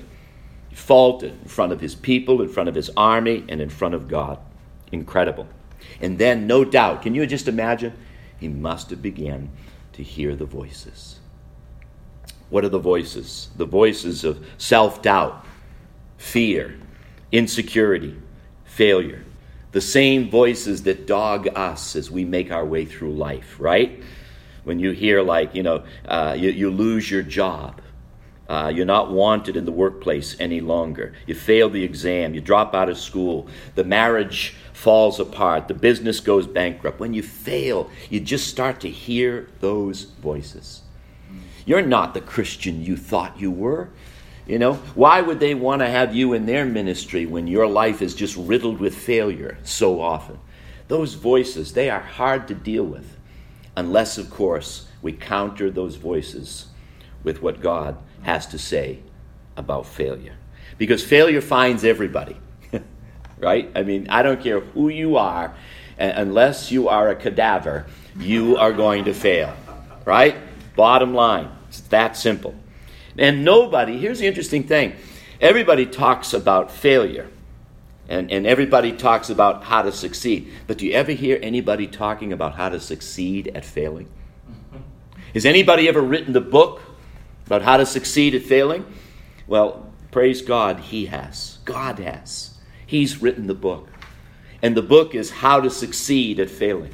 He 0.70 0.75
faulted 0.75 1.34
in 1.41 1.50
front 1.50 1.74
of 1.74 1.82
his 1.82 1.93
people, 1.93 2.41
in 2.41 2.48
front 2.48 2.70
of 2.70 2.75
his 2.75 2.89
army, 2.96 3.43
and 3.50 3.60
in 3.60 3.70
front 3.70 3.96
of 3.96 4.08
God. 4.08 4.39
Incredible. 4.93 5.48
And 6.00 6.17
then, 6.17 6.48
no 6.48 6.63
doubt, 6.63 7.01
can 7.01 7.15
you 7.15 7.25
just 7.25 7.50
imagine? 7.50 7.93
He 8.39 8.48
must 8.48 8.91
have 8.91 9.01
begun 9.01 9.50
to 9.93 10.03
hear 10.03 10.36
the 10.36 10.46
voices. 10.46 11.20
What 12.53 12.63
are 12.63 12.69
the 12.69 12.77
voices? 12.77 13.50
The 13.57 13.65
voices 13.65 14.24
of 14.24 14.45
self 14.60 15.01
doubt, 15.01 15.43
fear, 16.17 16.77
insecurity, 17.31 18.15
failure. 18.63 19.25
The 19.72 19.81
same 19.81 20.29
voices 20.29 20.83
that 20.83 21.07
dog 21.07 21.48
us 21.55 21.95
as 21.95 22.12
we 22.12 22.25
make 22.25 22.51
our 22.51 22.63
way 22.63 22.86
through 22.86 23.15
life, 23.15 23.55
right? 23.57 24.03
When 24.65 24.77
you 24.77 24.91
hear, 24.91 25.24
like, 25.24 25.55
you 25.55 25.63
know, 25.63 25.83
uh, 26.05 26.36
you, 26.38 26.51
you 26.51 26.69
lose 26.69 27.10
your 27.10 27.24
job, 27.24 27.81
uh, 28.48 28.72
you're 28.72 28.86
not 28.86 29.12
wanted 29.12 29.57
in 29.57 29.65
the 29.65 29.72
workplace 29.72 30.39
any 30.39 30.62
longer. 30.62 31.13
You 31.25 31.33
fail 31.33 31.72
the 31.72 31.83
exam. 31.83 32.36
You 32.36 32.41
drop 32.41 32.75
out 32.75 32.88
of 32.88 33.00
school. 33.00 33.48
The 33.74 33.83
marriage 33.83 34.53
falls 34.74 35.19
apart. 35.19 35.67
The 35.67 35.74
business 35.74 36.19
goes 36.19 36.45
bankrupt. 36.45 37.00
When 37.00 37.15
you 37.15 37.24
fail, 37.24 37.89
you 38.12 38.19
just 38.19 38.48
start 38.48 38.79
to 38.81 38.91
hear 38.91 39.50
those 39.60 40.03
voices. 40.03 40.83
You're 41.65 41.82
not 41.82 42.13
the 42.13 42.22
Christian 42.22 42.84
you 42.84 42.98
thought 42.98 43.39
you 43.39 43.51
were. 43.51 43.89
You 44.46 44.60
know, 44.60 44.74
why 44.96 45.22
would 45.22 45.39
they 45.39 45.55
want 45.55 45.82
to 45.82 45.89
have 45.89 46.13
you 46.13 46.34
in 46.34 46.46
their 46.46 46.65
ministry 46.65 47.25
when 47.25 47.48
your 47.48 47.67
life 47.67 48.01
is 48.01 48.13
just 48.13 48.36
riddled 48.36 48.79
with 48.79 48.96
failure 48.96 49.58
so 49.63 50.01
often? 50.01 50.39
Those 50.89 51.13
voices, 51.13 51.74
they 51.74 51.89
are 51.89 52.01
hard 52.01 52.48
to 52.50 52.53
deal 52.53 52.84
with, 52.84 53.17
unless, 53.77 54.17
of 54.17 54.29
course, 54.29 54.88
we 55.01 55.13
counter 55.13 55.72
those 55.72 55.96
voices 55.96 56.67
with 57.24 57.41
what 57.41 57.62
God 57.62 57.98
has 58.24 58.46
to 58.48 58.60
say 58.60 59.00
about 59.55 59.86
failure. 59.86 60.36
Because 60.77 61.03
failure 61.03 61.41
finds 61.41 61.86
everybody, 61.86 62.36
right? 63.38 63.72
I 63.75 63.84
mean, 63.84 64.10
I 64.10 64.24
don't 64.24 64.41
care 64.41 64.60
who 64.60 64.89
you 64.89 65.15
are, 65.15 65.55
unless 65.98 66.70
you 66.70 66.89
are 66.89 67.10
a 67.10 67.15
cadaver, 67.15 67.86
you 68.17 68.58
are 68.58 68.74
going 68.74 69.05
to 69.05 69.13
fail, 69.13 69.55
right? 70.05 70.36
Bottom 70.75 71.13
line, 71.13 71.50
it's 71.68 71.82
that 71.82 72.18
simple. 72.18 72.56
And 73.18 73.46
nobody, 73.46 73.98
here's 73.98 74.20
the 74.20 74.27
interesting 74.27 74.63
thing 74.63 74.96
everybody 75.39 75.86
talks 75.86 76.34
about 76.34 76.72
failure. 76.72 77.30
And, 78.10 78.32
and 78.32 78.46
everybody 78.46 78.92
talks 78.92 79.30
about 79.30 79.63
how 79.63 79.82
to 79.84 79.92
succeed. 79.92 80.51
But 80.68 80.77
do 80.77 80.86
you 80.86 80.92
ever 80.92 81.13
hear 81.13 81.39
anybody 81.42 81.88
talking 81.88 82.34
about 82.34 82.56
how 82.56 82.70
to 82.70 82.80
succeed 82.80 83.50
at 83.56 83.63
failing? 83.63 84.10
Has 85.34 85.46
anybody 85.46 85.88
ever 85.88 86.01
written 86.01 86.34
the 86.34 86.42
book 86.42 86.82
about 87.46 87.62
how 87.62 87.77
to 87.77 87.86
succeed 87.86 88.36
at 88.36 88.44
failing? 88.44 88.86
Well, 89.48 89.92
praise 90.12 90.42
God, 90.42 90.80
He 90.80 91.06
has. 91.06 91.60
God 91.65 92.00
has. 92.00 92.58
He's 92.86 93.22
written 93.22 93.48
the 93.48 93.56
book. 93.56 93.88
And 94.62 94.77
the 94.77 94.82
book 94.82 95.15
is 95.15 95.32
How 95.32 95.60
to 95.60 95.70
Succeed 95.70 96.39
at 96.39 96.50
Failing 96.50 96.94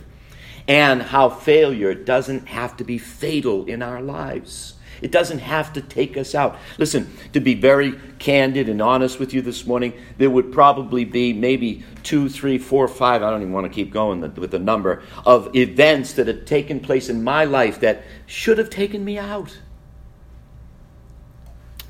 and 0.69 1.01
how 1.01 1.27
failure 1.27 1.95
doesn't 1.95 2.47
have 2.47 2.77
to 2.77 2.83
be 2.83 2.99
fatal 2.99 3.65
in 3.65 3.81
our 3.81 4.01
lives. 4.01 4.75
It 5.01 5.11
doesn't 5.11 5.39
have 5.39 5.73
to 5.73 5.81
take 5.81 6.15
us 6.15 6.35
out. 6.35 6.59
Listen, 6.77 7.11
to 7.33 7.39
be 7.39 7.55
very 7.55 7.99
candid 8.19 8.69
and 8.69 8.79
honest 8.79 9.17
with 9.17 9.33
you 9.33 9.41
this 9.41 9.65
morning, 9.65 9.93
there 10.19 10.29
would 10.29 10.51
probably 10.51 11.05
be 11.05 11.33
maybe 11.33 11.83
two, 12.03 12.29
three, 12.29 12.59
four, 12.59 12.87
five, 12.87 13.23
I 13.23 13.31
don't 13.31 13.41
even 13.41 13.53
want 13.53 13.65
to 13.65 13.73
keep 13.73 13.91
going 13.91 14.21
with 14.21 14.51
the 14.51 14.59
number, 14.59 15.01
of 15.25 15.55
events 15.55 16.13
that 16.13 16.27
have 16.27 16.45
taken 16.45 16.79
place 16.79 17.09
in 17.09 17.23
my 17.23 17.45
life 17.45 17.79
that 17.79 18.03
should 18.27 18.59
have 18.59 18.69
taken 18.69 19.03
me 19.03 19.17
out. 19.17 19.57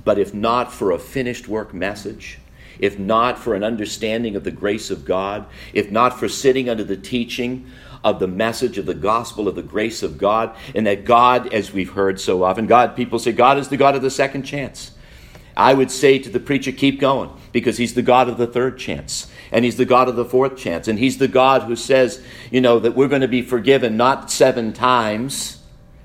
But 0.06 0.18
if 0.18 0.34
not 0.34 0.72
for 0.72 0.92
a 0.92 1.00
finished 1.00 1.50
work 1.50 1.74
message, 1.74 2.40
if 2.80 2.98
not 2.98 3.38
for 3.38 3.56
an 3.56 3.64
understanding 3.64 4.38
of 4.38 4.46
the 4.46 4.52
grace 4.52 4.90
of 4.90 5.04
God, 5.04 5.46
if 5.74 5.92
not 5.92 6.18
for 6.18 6.30
sitting 6.30 6.70
under 6.70 6.84
the 6.84 6.96
teaching 6.96 7.70
of 8.04 8.20
the 8.20 8.28
message 8.28 8.78
of 8.78 8.86
the 8.86 8.94
gospel 8.94 9.48
of 9.48 9.56
the 9.56 9.64
grace 9.64 10.04
of 10.04 10.18
God, 10.18 10.56
and 10.74 10.88
that 10.88 11.06
God, 11.06 11.54
as 11.54 11.74
we've 11.74 11.92
heard 11.92 12.20
so 12.20 12.44
often, 12.44 12.68
God, 12.68 12.96
people 12.96 13.20
say 13.20 13.32
God 13.32 13.58
is 13.58 13.68
the 13.68 13.78
God 13.78 13.96
of 13.96 14.02
the 14.02 14.10
second 14.10 14.44
chance. 14.44 14.92
I 15.58 15.74
would 15.74 15.92
say 15.92 16.20
to 16.20 16.30
the 16.30 16.40
preacher, 16.40 16.72
keep 16.72 17.00
going, 17.00 17.32
because 17.52 17.78
he's 17.78 17.94
the 17.94 18.02
God 18.02 18.30
of 18.30 18.38
the 18.38 18.48
third 18.48 18.78
chance, 18.78 19.30
and 19.52 19.66
he's 19.66 19.78
the 19.78 19.86
God 19.86 20.08
of 20.08 20.16
the 20.16 20.26
fourth 20.26 20.56
chance, 20.56 20.88
and 20.88 20.98
he's 20.98 21.18
the 21.18 21.28
God 21.28 21.64
who 21.64 21.76
says, 21.76 22.24
you 22.50 22.62
know, 22.62 22.80
that 22.80 22.96
we're 22.96 23.10
going 23.10 23.22
to 23.22 23.28
be 23.28 23.42
forgiven 23.42 23.98
not 23.98 24.32
seven 24.32 24.72
times 24.72 25.60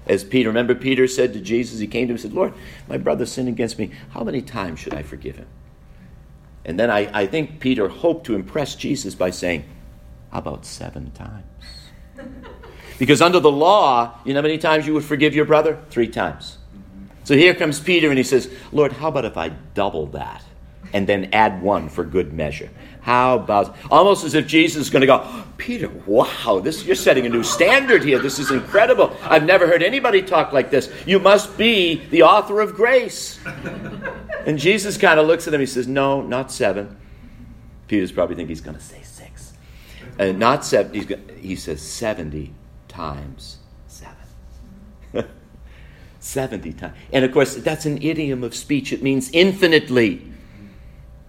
as 0.06 0.22
Peter, 0.22 0.50
remember 0.50 0.74
Peter 0.74 1.06
said 1.06 1.32
to 1.32 1.40
Jesus, 1.40 1.78
he 1.78 1.86
came 1.86 2.08
to 2.08 2.12
him 2.12 2.16
and 2.16 2.20
said, 2.20 2.34
Lord, 2.34 2.52
my 2.88 2.98
brother 2.98 3.24
sinned 3.24 3.48
against 3.48 3.78
me. 3.78 3.90
How 4.10 4.22
many 4.22 4.42
times 4.42 4.80
should 4.80 4.94
I 4.94 5.02
forgive 5.02 5.36
him? 5.36 5.46
And 6.64 6.78
then 6.78 6.90
I, 6.90 7.22
I 7.22 7.26
think 7.26 7.60
Peter 7.60 7.88
hoped 7.88 8.26
to 8.26 8.34
impress 8.34 8.74
Jesus 8.74 9.14
by 9.14 9.30
saying, 9.30 9.64
How 10.30 10.38
about 10.38 10.66
seven 10.66 11.10
times? 11.12 11.44
Because 12.98 13.20
under 13.20 13.40
the 13.40 13.50
law, 13.50 14.18
you 14.24 14.34
know 14.34 14.40
how 14.40 14.42
many 14.42 14.58
times 14.58 14.86
you 14.86 14.94
would 14.94 15.04
forgive 15.04 15.34
your 15.34 15.44
brother? 15.44 15.78
Three 15.90 16.08
times. 16.08 16.58
So 17.24 17.34
here 17.34 17.54
comes 17.54 17.80
Peter 17.80 18.08
and 18.10 18.18
he 18.18 18.24
says, 18.24 18.50
Lord, 18.70 18.92
how 18.92 19.08
about 19.08 19.24
if 19.24 19.36
I 19.36 19.48
double 19.48 20.06
that 20.08 20.44
and 20.92 21.06
then 21.06 21.30
add 21.32 21.62
one 21.62 21.88
for 21.88 22.04
good 22.04 22.32
measure? 22.32 22.70
How 23.00 23.36
about 23.36 23.76
almost 23.90 24.24
as 24.24 24.34
if 24.34 24.46
Jesus 24.46 24.82
is 24.82 24.90
going 24.90 25.00
to 25.00 25.06
go, 25.06 25.44
Peter, 25.56 25.88
wow, 26.06 26.60
this 26.62 26.84
you're 26.84 26.94
setting 26.94 27.26
a 27.26 27.28
new 27.28 27.42
standard 27.42 28.02
here. 28.02 28.18
This 28.18 28.38
is 28.38 28.50
incredible. 28.50 29.14
I've 29.22 29.44
never 29.44 29.66
heard 29.66 29.82
anybody 29.82 30.22
talk 30.22 30.52
like 30.52 30.70
this. 30.70 30.90
You 31.06 31.18
must 31.18 31.56
be 31.58 31.96
the 32.10 32.22
author 32.22 32.60
of 32.60 32.74
grace. 32.74 33.40
And 34.46 34.58
Jesus 34.58 34.96
kind 34.96 35.18
of 35.18 35.26
looks 35.26 35.48
at 35.48 35.54
him. 35.54 35.60
He 35.60 35.66
says, 35.66 35.88
No, 35.88 36.20
not 36.20 36.52
seven. 36.52 36.96
Peter's 37.88 38.12
probably 38.12 38.36
think 38.36 38.48
he's 38.48 38.60
going 38.60 38.76
to 38.76 38.82
say 38.82 39.02
six. 39.02 39.54
And 40.18 40.38
not 40.38 40.64
seven. 40.64 40.94
He's 40.94 41.06
he 41.40 41.56
says 41.56 41.82
seventy 41.82 42.52
times 42.94 43.58
seven. 43.86 44.16
70 46.20 46.72
times. 46.72 46.96
And 47.12 47.24
of 47.24 47.32
course, 47.32 47.56
that's 47.56 47.84
an 47.84 48.00
idiom 48.02 48.42
of 48.42 48.54
speech. 48.54 48.92
It 48.92 49.02
means 49.02 49.30
infinitely. 49.32 50.22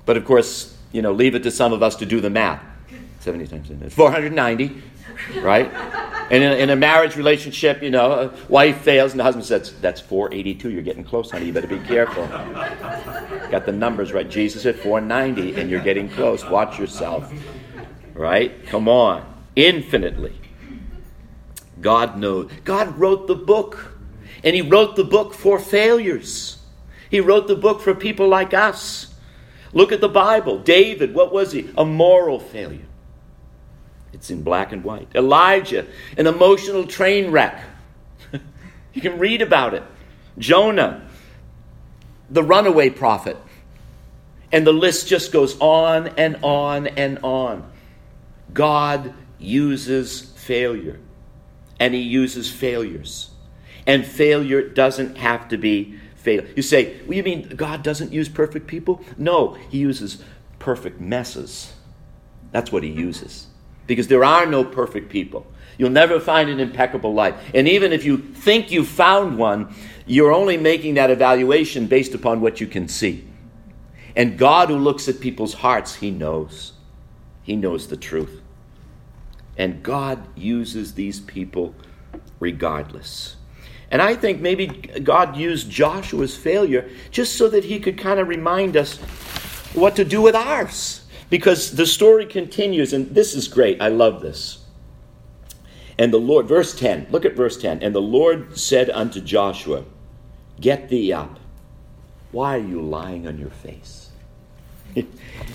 But 0.06 0.16
of 0.16 0.26
course, 0.26 0.78
you 0.92 1.02
know, 1.02 1.12
leave 1.12 1.36
it 1.36 1.44
to 1.44 1.52
some 1.52 1.74
of 1.74 1.84
us 1.84 1.96
to 1.98 2.06
do 2.06 2.22
the 2.22 2.30
math. 2.30 2.64
70 3.20 3.48
times 3.48 3.68
10. 3.68 3.90
490, 3.90 4.82
right? 5.42 5.74
And 6.32 6.44
in 6.44 6.52
a, 6.52 6.56
in 6.56 6.70
a, 6.70 6.76
marriage 6.76 7.16
relationship, 7.18 7.84
you 7.84 7.92
know, 7.92 8.12
a 8.12 8.34
wife 8.50 8.82
fails 8.82 9.12
and 9.12 9.20
the 9.20 9.24
husband 9.24 9.46
says, 9.46 9.74
That's 9.82 10.00
482. 10.00 10.72
You're 10.72 10.82
getting 10.82 11.04
close, 11.04 11.30
honey. 11.30 11.48
You 11.48 11.54
better 11.54 11.68
be 11.68 11.80
careful. 11.80 12.26
Got 13.52 13.66
the 13.66 13.72
numbers 13.72 14.14
right. 14.14 14.30
Jesus 14.30 14.64
said 14.64 14.76
490, 14.76 15.60
and 15.60 15.70
you're 15.70 15.84
getting 15.84 16.10
close. 16.10 16.46
Watch 16.46 16.80
yourself. 16.80 17.32
Right? 18.14 18.66
Come 18.68 18.88
on. 18.88 19.26
Infinitely. 19.56 20.34
God 21.82 22.18
knows. 22.18 22.52
God 22.64 22.98
wrote 22.98 23.28
the 23.28 23.36
book. 23.36 23.94
And 24.44 24.56
He 24.56 24.62
wrote 24.62 24.96
the 24.96 25.04
book 25.04 25.34
for 25.34 25.60
failures. 25.60 26.58
He 27.10 27.20
wrote 27.20 27.48
the 27.48 27.56
book 27.56 27.82
for 27.82 27.96
people 27.96 28.28
like 28.28 28.54
us. 28.54 29.14
Look 29.74 29.92
at 29.92 30.02
the 30.02 30.10
Bible. 30.10 30.60
David, 30.60 31.14
what 31.14 31.34
was 31.34 31.52
he? 31.52 31.70
A 31.78 31.86
moral 31.86 32.40
failure. 32.40 32.86
It's 34.14 34.30
in 34.30 34.42
black 34.42 34.72
and 34.72 34.84
white. 34.84 35.10
Elijah, 35.14 35.86
an 36.18 36.28
emotional 36.28 36.88
train 36.88 37.32
wreck. 37.32 37.62
you 38.94 39.02
can 39.02 39.20
read 39.20 39.42
about 39.42 39.74
it. 39.74 39.84
Jonah, 40.38 41.06
the 42.30 42.42
runaway 42.42 42.90
prophet. 42.90 43.38
And 44.52 44.66
the 44.66 44.72
list 44.72 45.10
just 45.10 45.34
goes 45.34 45.60
on 45.60 46.08
and 46.18 46.38
on 46.42 46.88
and 46.88 47.20
on. 47.24 47.70
God 48.54 49.14
uses 49.38 50.22
failure, 50.22 51.00
and 51.80 51.94
He 51.94 52.02
uses 52.02 52.52
failures. 52.52 53.32
And 53.88 54.06
failure 54.06 54.68
doesn't 54.68 55.18
have 55.18 55.48
to 55.50 55.58
be 55.58 56.00
fatal. 56.16 56.46
You 56.56 56.64
say, 56.64 57.02
well, 57.02 57.16
you 57.16 57.24
mean 57.24 57.50
God 57.50 57.84
doesn't 57.84 58.12
use 58.12 58.30
perfect 58.30 58.68
people? 58.68 59.02
No, 59.18 59.54
He 59.70 59.78
uses 59.78 60.24
perfect 60.60 61.00
messes. 61.00 61.74
That's 62.52 62.72
what 62.72 62.84
He 62.84 62.90
uses. 62.90 63.48
Because 63.88 64.08
there 64.08 64.24
are 64.24 64.46
no 64.46 64.64
perfect 64.64 65.10
people. 65.10 65.46
You'll 65.78 65.92
never 65.92 66.20
find 66.20 66.50
an 66.50 66.60
impeccable 66.60 67.14
life. 67.14 67.36
And 67.54 67.68
even 67.68 67.92
if 67.92 68.06
you 68.06 68.18
think 68.18 68.72
you 68.72 68.84
found 68.86 69.38
one, 69.38 69.76
you're 70.06 70.32
only 70.32 70.58
making 70.58 70.96
that 70.96 71.12
evaluation 71.12 71.88
based 71.88 72.14
upon 72.14 72.42
what 72.42 72.60
you 72.62 72.68
can 72.68 72.88
see. 72.88 73.28
And 74.16 74.38
God, 74.38 74.70
who 74.70 74.78
looks 74.78 75.08
at 75.08 75.20
people's 75.20 75.56
hearts, 75.56 75.96
He 75.96 76.10
knows. 76.10 76.74
He 77.44 77.56
knows 77.56 77.88
the 77.88 77.98
truth. 77.98 78.42
And 79.58 79.84
God 79.84 80.28
uses 80.38 80.94
these 80.94 81.20
people 81.20 81.76
regardless. 82.40 83.38
And 83.92 84.02
I 84.02 84.16
think 84.16 84.42
maybe 84.42 84.68
God 84.68 85.38
used 85.38 85.70
Joshua's 85.70 86.36
failure 86.36 86.90
just 87.12 87.38
so 87.38 87.48
that 87.50 87.64
he 87.64 87.80
could 87.80 87.98
kind 87.98 88.20
of 88.20 88.28
remind 88.28 88.76
us 88.76 88.98
what 89.74 89.96
to 89.96 90.06
do 90.06 90.22
with 90.22 90.36
ours. 90.36 91.02
Because 91.30 91.76
the 91.76 91.86
story 91.86 92.26
continues, 92.26 92.94
and 92.94 93.10
this 93.14 93.34
is 93.34 93.48
great. 93.48 93.82
I 93.82 93.88
love 93.88 94.22
this. 94.22 94.60
And 95.98 96.14
the 96.14 96.20
Lord, 96.20 96.48
verse 96.48 96.78
10, 96.78 97.08
look 97.10 97.26
at 97.26 97.36
verse 97.36 97.58
10. 97.58 97.82
And 97.82 97.96
the 97.96 98.02
Lord 98.02 98.58
said 98.58 98.90
unto 98.90 99.22
Joshua, 99.22 99.86
Get 100.60 100.90
thee 100.90 101.14
up. 101.14 101.40
Why 102.32 102.56
are 102.56 102.62
you 102.62 102.82
lying 102.82 103.28
on 103.28 103.40
your 103.40 103.50
face? 103.50 104.05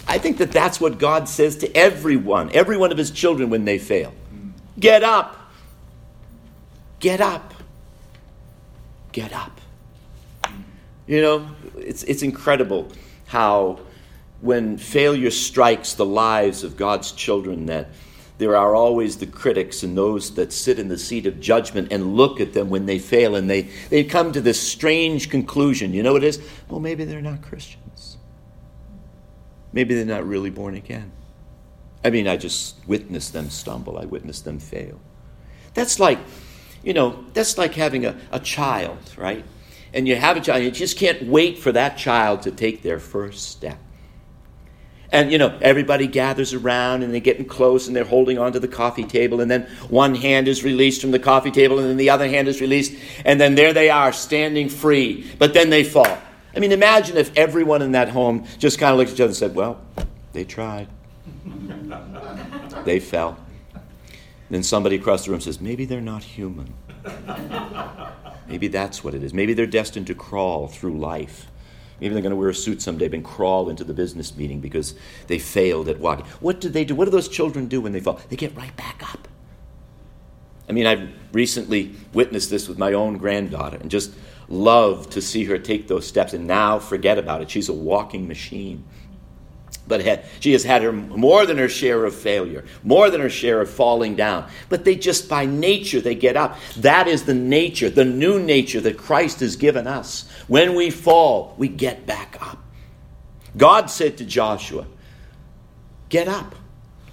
I 0.06 0.18
think 0.18 0.38
that 0.38 0.52
that's 0.52 0.80
what 0.80 0.99
God 0.99 1.28
says 1.28 1.56
to 1.58 1.76
everyone, 1.76 2.50
every 2.52 2.76
one 2.76 2.92
of 2.92 2.99
his 2.99 3.10
children 3.10 3.50
when 3.50 3.64
they 3.64 3.78
fail. 3.78 4.12
Get 4.78 5.02
up. 5.02 5.37
Get 6.99 7.20
up. 7.20 7.54
Get 9.12 9.32
up. 9.32 9.60
You 11.06 11.20
know, 11.22 11.49
it's, 11.76 12.02
it's 12.04 12.22
incredible 12.22 12.90
how 13.26 13.80
when 14.40 14.78
failure 14.78 15.30
strikes 15.30 15.94
the 15.94 16.06
lives 16.06 16.64
of 16.64 16.76
God's 16.76 17.12
children 17.12 17.66
that 17.66 17.88
there 18.38 18.56
are 18.56 18.75
always 18.75 19.18
the 19.18 19.26
critics 19.26 19.82
and 19.82 19.96
those 19.96 20.34
that 20.37 20.50
sit 20.50 20.78
in 20.78 20.88
the 20.88 20.96
seat 20.96 21.26
of 21.26 21.40
judgment 21.40 21.92
and 21.92 22.14
look 22.14 22.40
at 22.40 22.54
them 22.54 22.70
when 22.70 22.87
they 22.87 22.99
fail 22.99 23.37
and 23.37 23.50
they, 23.50 23.68
they 23.90 24.02
come 24.02 24.32
to 24.32 24.40
this 24.40 24.58
strange 24.58 25.28
conclusion. 25.28 25.92
You 25.92 26.02
know 26.02 26.14
what 26.14 26.25
it 26.25 26.28
is? 26.28 26.40
Well, 26.68 26.80
maybe 26.80 27.04
they're 27.04 27.20
not 27.20 27.42
Christians. 27.42 27.89
Maybe 29.72 29.94
they're 29.94 30.04
not 30.04 30.26
really 30.26 30.50
born 30.50 30.74
again. 30.74 31.12
I 32.04 32.10
mean, 32.10 32.26
I 32.26 32.36
just 32.36 32.76
witnessed 32.86 33.32
them 33.32 33.50
stumble, 33.50 33.98
I 33.98 34.06
witnessed 34.06 34.44
them 34.44 34.58
fail. 34.58 35.00
That's 35.74 36.00
like, 36.00 36.18
you 36.82 36.94
know, 36.94 37.24
that's 37.34 37.58
like 37.58 37.74
having 37.74 38.06
a, 38.06 38.16
a 38.32 38.40
child, 38.40 38.98
right? 39.16 39.44
And 39.92 40.08
you 40.08 40.16
have 40.16 40.36
a 40.36 40.40
child, 40.40 40.62
you 40.62 40.70
just 40.70 40.96
can't 40.96 41.24
wait 41.24 41.58
for 41.58 41.72
that 41.72 41.98
child 41.98 42.42
to 42.42 42.50
take 42.50 42.82
their 42.82 42.98
first 42.98 43.50
step. 43.50 43.78
And, 45.12 45.32
you 45.32 45.38
know, 45.38 45.58
everybody 45.60 46.06
gathers 46.06 46.54
around 46.54 47.02
and 47.02 47.12
they're 47.12 47.20
getting 47.20 47.44
close 47.44 47.88
and 47.88 47.96
they're 47.96 48.04
holding 48.04 48.38
onto 48.38 48.60
the 48.60 48.68
coffee 48.68 49.04
table. 49.04 49.40
And 49.40 49.50
then 49.50 49.62
one 49.88 50.14
hand 50.14 50.46
is 50.46 50.62
released 50.62 51.00
from 51.00 51.10
the 51.10 51.18
coffee 51.18 51.50
table 51.50 51.80
and 51.80 51.88
then 51.88 51.96
the 51.96 52.10
other 52.10 52.28
hand 52.28 52.46
is 52.46 52.60
released. 52.60 52.94
And 53.24 53.40
then 53.40 53.56
there 53.56 53.72
they 53.72 53.90
are, 53.90 54.12
standing 54.12 54.68
free. 54.68 55.28
But 55.36 55.52
then 55.52 55.68
they 55.68 55.82
fall. 55.82 56.16
I 56.54 56.59
mean, 56.59 56.73
imagine 56.73 57.16
if 57.16 57.37
everyone 57.37 57.83
in 57.83 57.92
that 57.92 58.09
home 58.09 58.47
just 58.59 58.78
kind 58.78 58.92
of 58.92 58.99
looked 58.99 59.11
at 59.11 59.14
each 59.14 59.21
other 59.21 59.28
and 59.28 59.37
said, 59.37 59.54
well, 59.54 59.80
they 60.33 60.45
tried. 60.45 60.88
they 62.85 63.00
fell. 63.00 63.38
Then 64.49 64.62
somebody 64.62 64.97
across 64.97 65.25
the 65.25 65.30
room 65.30 65.40
says, 65.40 65.61
maybe 65.61 65.85
they're 65.85 66.00
not 66.00 66.25
human. 66.25 66.75
Maybe 68.49 68.66
that's 68.66 69.04
what 69.04 69.14
it 69.14 69.23
is. 69.23 69.33
Maybe 69.33 69.54
they're 69.54 69.66
destined 69.66 70.09
to 70.09 70.14
crawl 70.14 70.66
through 70.66 70.99
life 70.99 71.47
Maybe 72.00 72.15
they're 72.15 72.23
going 72.23 72.30
to 72.30 72.36
wear 72.36 72.49
a 72.49 72.54
suit 72.54 72.80
someday 72.80 73.10
and 73.13 73.25
crawl 73.25 73.69
into 73.69 73.84
the 73.84 73.93
business 73.93 74.34
meeting 74.34 74.60
because 74.60 74.95
they 75.26 75.39
failed 75.39 75.89
at 75.89 76.00
walking. 76.00 76.25
What 76.41 76.60
do 76.60 76.69
they 76.69 76.84
do? 76.84 76.95
What 76.95 77.04
do 77.04 77.10
those 77.10 77.28
children 77.28 77.67
do 77.67 77.80
when 77.82 77.93
they 77.93 78.00
fall? 78.00 78.21
They 78.30 78.36
get 78.36 78.56
right 78.56 78.75
back 78.76 79.02
up. 79.13 79.28
I 80.69 80.73
mean, 80.73 80.86
I've 80.86 81.10
recently 81.32 81.95
witnessed 82.15 82.49
this 82.49 82.69
with 82.69 82.78
my 82.78 82.93
own 82.93 83.19
granddaughter 83.19 83.76
and 83.76 83.91
just 83.91 84.13
love 84.50 85.08
to 85.10 85.23
see 85.23 85.45
her 85.45 85.58
take 85.58 85.89
those 85.89 86.06
steps 86.06 86.34
and 86.34 86.47
now 86.47 86.78
forget 86.78 87.19
about 87.19 87.41
it. 87.41 87.50
She's 87.50 87.69
a 87.69 87.73
walking 87.73 88.28
machine. 88.28 88.84
But 89.86 90.25
she 90.41 90.52
has 90.52 90.63
had 90.63 90.82
her 90.82 90.93
more 90.93 91.47
than 91.47 91.58
her 91.58 91.69
share 91.69 92.04
of 92.04 92.15
failure, 92.15 92.65
more 92.84 93.10
than 93.10 93.21
her 93.21 93.30
share 93.30 93.60
of 93.60 93.71
falling 93.71 94.15
down. 94.15 94.49
But 94.69 94.84
they 94.84 94.95
just 94.95 95.28
by 95.28 95.47
nature 95.47 96.00
they 96.00 96.15
get 96.15 96.36
up. 96.36 96.58
That 96.76 97.08
is 97.08 97.25
the 97.25 97.34
nature, 97.34 97.91
the 97.91 98.04
new 98.04 98.39
nature 98.39 98.80
that 98.82 98.99
Christ 98.99 99.41
has 99.41 99.56
given 99.56 99.86
us. 99.86 100.28
When 100.47 100.75
we 100.75 100.91
fall, 100.91 101.54
we 101.58 101.69
get 101.69 102.06
back 102.06 102.36
up. 102.41 102.58
God 103.56 103.91
said 103.91 104.19
to 104.19 104.25
Joshua, 104.25 104.86
Get 106.08 106.28
up. 106.28 106.54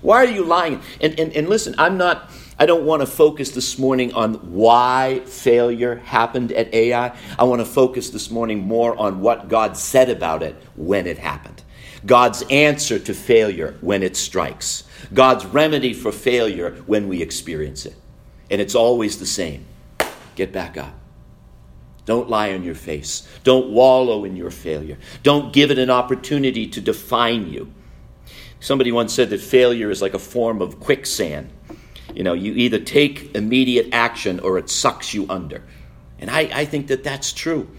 Why 0.01 0.17
are 0.25 0.29
you 0.29 0.43
lying? 0.43 0.81
And, 1.01 1.19
and, 1.19 1.33
and 1.33 1.49
listen, 1.49 1.75
I'm 1.77 1.97
not, 1.97 2.31
I 2.59 2.65
don't 2.65 2.85
want 2.85 3.01
to 3.01 3.05
focus 3.05 3.51
this 3.51 3.77
morning 3.77 4.13
on 4.13 4.33
why 4.51 5.21
failure 5.25 5.97
happened 5.97 6.51
at 6.51 6.73
Ai. 6.73 7.15
I 7.37 7.43
want 7.43 7.61
to 7.61 7.65
focus 7.65 8.09
this 8.09 8.31
morning 8.31 8.65
more 8.65 8.97
on 8.97 9.21
what 9.21 9.47
God 9.47 9.77
said 9.77 10.09
about 10.09 10.41
it 10.41 10.55
when 10.75 11.05
it 11.05 11.19
happened. 11.19 11.63
God's 12.05 12.43
answer 12.49 12.97
to 12.97 13.13
failure 13.13 13.77
when 13.81 14.01
it 14.01 14.15
strikes, 14.15 14.83
God's 15.13 15.45
remedy 15.45 15.93
for 15.93 16.11
failure 16.11 16.71
when 16.87 17.07
we 17.07 17.21
experience 17.21 17.85
it. 17.85 17.95
And 18.49 18.61
it's 18.61 18.75
always 18.75 19.19
the 19.19 19.25
same 19.25 19.65
get 20.35 20.51
back 20.51 20.77
up. 20.77 20.93
Don't 22.05 22.29
lie 22.29 22.53
on 22.53 22.63
your 22.63 22.75
face. 22.75 23.27
Don't 23.43 23.71
wallow 23.71 24.23
in 24.23 24.37
your 24.37 24.51
failure. 24.51 24.97
Don't 25.23 25.51
give 25.51 25.71
it 25.71 25.77
an 25.77 25.89
opportunity 25.89 26.65
to 26.67 26.79
define 26.79 27.51
you. 27.51 27.73
Somebody 28.59 28.91
once 28.91 29.13
said 29.13 29.29
that 29.31 29.41
failure 29.41 29.91
is 29.91 30.01
like 30.01 30.13
a 30.13 30.19
form 30.19 30.61
of 30.61 30.79
quicksand. 30.79 31.49
You 32.17 32.23
know, 32.23 32.33
you 32.33 32.53
either 32.53 32.79
take 32.79 33.35
immediate 33.35 33.89
action 33.91 34.39
or 34.39 34.57
it 34.57 34.71
sucks 34.71 35.13
you 35.13 35.27
under. 35.29 35.61
And 36.17 36.31
I, 36.31 36.49
I 36.51 36.65
think 36.65 36.87
that 36.87 37.03
that's 37.03 37.31
true. 37.31 37.69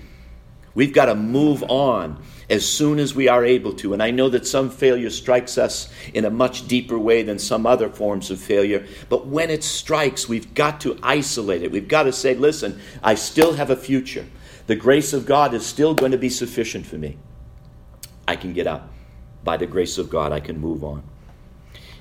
We've 0.77 0.93
got 0.93 1.07
to 1.07 1.17
move 1.17 1.65
on 1.65 2.23
as 2.49 2.65
soon 2.65 3.01
as 3.01 3.17
we 3.17 3.27
are 3.27 3.45
able 3.45 3.73
to. 3.73 3.95
And 3.95 4.01
I 4.01 4.13
know 4.13 4.29
that 4.29 4.47
some 4.47 4.71
failure 4.71 5.11
strikes 5.11 5.59
us 5.59 5.93
in 6.15 6.25
a 6.25 6.31
much 6.31 6.69
deeper 6.69 6.97
way 6.97 7.25
than 7.25 7.41
some 7.41 7.67
other 7.67 7.89
forms 7.89 8.31
of 8.31 8.39
failure. 8.39 8.87
But 9.09 9.27
when 9.27 9.51
it 9.51 9.65
strikes, 9.65 10.29
we've 10.29 10.55
got 10.55 10.83
to 10.83 10.97
isolate 11.03 11.65
it. 11.65 11.73
We've 11.73 11.89
got 11.89 12.05
to 12.05 12.13
say, 12.13 12.35
listen, 12.35 12.81
I 13.03 13.17
still 13.17 13.55
have 13.55 13.71
a 13.71 13.77
future. 13.77 14.25
The 14.69 14.77
grace 14.77 15.13
of 15.13 15.27
God 15.27 15.53
is 15.53 15.67
still 15.67 15.95
going 15.95 16.13
to 16.13 16.19
be 16.19 16.31
sufficient 16.31 16.87
for 16.87 16.97
me. 16.97 17.19
I 18.29 18.37
can 18.37 18.53
get 18.53 18.69
up. 18.69 18.89
By 19.43 19.57
the 19.57 19.67
grace 19.67 19.99
of 19.99 20.09
God, 20.09 20.31
I 20.31 20.39
can 20.39 20.61
move 20.61 20.85
on. 20.85 21.03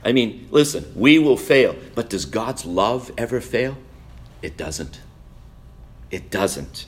I 0.08 0.14
mean, 0.14 0.48
listen, 0.52 0.90
we 0.96 1.20
will 1.20 1.36
fail, 1.36 1.76
but 1.94 2.10
does 2.10 2.24
God's 2.24 2.66
love 2.66 3.12
ever 3.18 3.42
fail? 3.42 3.78
It 4.42 4.56
doesn't. 4.56 5.02
It 6.10 6.32
doesn't. 6.32 6.86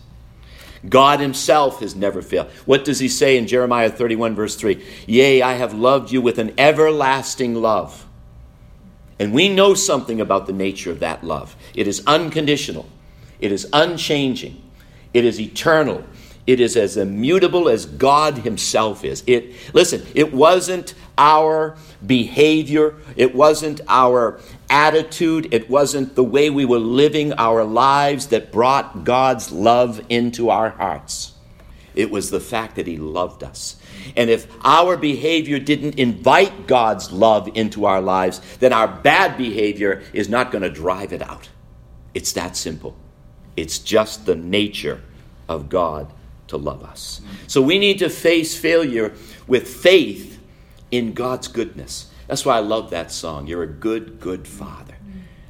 God 0.88 1.20
Himself 1.20 1.82
has 1.82 1.98
never 1.98 2.22
failed. 2.22 2.50
What 2.66 2.86
does 2.86 3.00
He 3.00 3.10
say 3.10 3.36
in 3.36 3.46
Jeremiah 3.46 3.90
31, 3.90 4.36
verse 4.36 4.56
3? 4.56 4.82
Yea, 5.06 5.42
I 5.42 5.56
have 5.56 5.74
loved 5.74 6.14
you 6.14 6.22
with 6.22 6.40
an 6.40 6.54
everlasting 6.58 7.56
love. 7.56 8.06
And 9.20 9.34
we 9.34 9.50
know 9.50 9.74
something 9.74 10.22
about 10.22 10.48
the 10.48 10.54
nature 10.54 10.90
of 10.90 11.02
that 11.02 11.22
love 11.22 11.58
it 11.74 11.90
is 11.90 12.02
unconditional, 12.08 12.88
it 13.42 13.52
is 13.52 13.68
unchanging, 13.74 14.64
it 15.14 15.26
is 15.26 15.42
eternal. 15.42 16.06
It 16.48 16.60
is 16.60 16.76
as 16.76 16.98
immutable 16.98 17.70
as 17.70 17.86
God 17.86 18.40
Himself 18.40 19.04
is. 19.04 19.24
It 19.28 19.54
listen, 19.76 20.04
it 20.16 20.34
wasn't 20.34 20.96
our 21.20 21.76
behavior, 22.04 22.96
it 23.18 23.36
wasn't 23.36 23.82
our 23.88 24.40
attitude, 24.70 25.54
it 25.54 25.70
wasn't 25.70 26.16
the 26.16 26.24
way 26.24 26.50
we 26.50 26.66
were 26.66 26.80
living 26.80 27.34
our 27.34 27.64
lives 27.64 28.28
that 28.28 28.52
brought 28.52 29.04
God's 29.04 29.52
love 29.52 30.02
into 30.10 30.50
our 30.50 30.70
hearts. 30.70 31.34
It 31.94 32.10
was 32.10 32.32
the 32.32 32.40
fact 32.40 32.78
that 32.78 32.88
He 32.88 32.98
loved 32.98 33.44
us. 33.44 33.76
And 34.16 34.30
if 34.30 34.48
our 34.64 34.96
behavior 34.96 35.60
didn't 35.60 36.00
invite 36.00 36.68
God's 36.68 37.12
love 37.12 37.50
into 37.54 37.86
our 37.86 38.02
lives, 38.02 38.40
then 38.60 38.72
our 38.72 38.88
bad 38.88 39.38
behavior 39.38 40.02
is 40.14 40.30
not 40.30 40.52
going 40.52 40.62
to 40.62 40.70
drive 40.70 41.12
it 41.12 41.22
out. 41.22 41.50
It's 42.14 42.32
that 42.34 42.56
simple. 42.56 42.96
It's 43.58 43.80
just 43.80 44.26
the 44.26 44.36
nature 44.36 45.02
of 45.50 45.68
God 45.68 46.14
to 46.48 46.58
love 46.58 46.84
us. 46.84 47.22
So 47.48 47.62
we 47.62 47.78
need 47.78 48.00
to 48.00 48.10
face 48.10 48.58
failure 48.58 49.14
with 49.48 49.68
faith 49.68 50.39
in 50.92 51.14
God's 51.14 51.48
goodness. 51.48 52.12
That's 52.28 52.46
why 52.46 52.58
I 52.58 52.60
love 52.60 52.92
that 52.92 53.12
song. 53.12 53.48
You're 53.48 53.64
a 53.64 53.68
good, 53.68 54.20
good 54.20 54.48
father. 54.48 54.96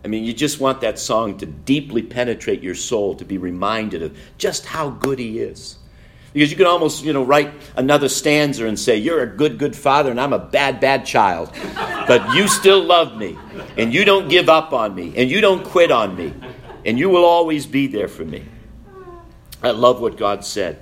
I 0.03 0.07
mean, 0.07 0.23
you 0.23 0.33
just 0.33 0.59
want 0.59 0.81
that 0.81 0.97
song 0.97 1.37
to 1.39 1.45
deeply 1.45 2.01
penetrate 2.01 2.63
your 2.63 2.75
soul, 2.75 3.15
to 3.15 3.25
be 3.25 3.37
reminded 3.37 4.01
of 4.01 4.17
just 4.37 4.65
how 4.65 4.89
good 4.89 5.19
He 5.19 5.39
is. 5.39 5.77
Because 6.31 6.51
you 6.51 6.57
can 6.57 6.67
almost, 6.67 7.03
you 7.03 7.11
know, 7.11 7.23
write 7.23 7.51
another 7.75 8.07
stanza 8.07 8.65
and 8.65 8.79
say, 8.79 8.97
You're 8.97 9.23
a 9.23 9.27
good, 9.27 9.57
good 9.57 9.75
father, 9.75 10.11
and 10.11 10.21
I'm 10.21 10.33
a 10.33 10.39
bad, 10.39 10.79
bad 10.79 11.05
child. 11.05 11.51
But 12.07 12.35
you 12.35 12.47
still 12.47 12.83
love 12.83 13.17
me, 13.17 13.37
and 13.77 13.93
you 13.93 14.05
don't 14.05 14.29
give 14.29 14.47
up 14.47 14.71
on 14.71 14.95
me, 14.95 15.13
and 15.17 15.29
you 15.29 15.41
don't 15.41 15.65
quit 15.65 15.91
on 15.91 16.15
me, 16.15 16.33
and 16.85 16.97
you 16.97 17.09
will 17.09 17.25
always 17.25 17.65
be 17.65 17.87
there 17.87 18.07
for 18.07 18.23
me. 18.23 18.45
I 19.61 19.71
love 19.71 19.99
what 19.99 20.17
God 20.17 20.45
said, 20.45 20.79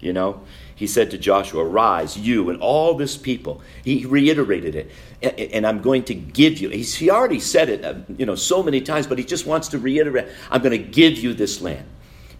you 0.00 0.12
know. 0.12 0.42
He 0.76 0.86
said 0.86 1.10
to 1.12 1.18
Joshua, 1.18 1.64
Rise, 1.64 2.18
you 2.18 2.50
and 2.50 2.60
all 2.60 2.94
this 2.94 3.16
people. 3.16 3.62
He 3.84 4.04
reiterated 4.06 4.74
it. 4.74 5.52
And 5.52 5.66
I'm 5.66 5.80
going 5.80 6.02
to 6.04 6.14
give 6.14 6.58
you. 6.58 6.68
He 6.70 7.10
already 7.10 7.40
said 7.40 7.68
it, 7.68 7.84
uh, 7.84 7.94
you 8.16 8.26
know, 8.26 8.34
so 8.34 8.62
many 8.62 8.80
times, 8.80 9.06
but 9.06 9.18
he 9.18 9.24
just 9.24 9.46
wants 9.46 9.68
to 9.68 9.78
reiterate. 9.78 10.28
I'm 10.50 10.62
going 10.62 10.72
to 10.72 10.90
give 10.90 11.18
you 11.18 11.32
this 11.32 11.60
land. 11.60 11.86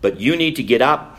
But 0.00 0.20
you 0.20 0.36
need 0.36 0.56
to 0.56 0.62
get 0.62 0.82
up 0.82 1.18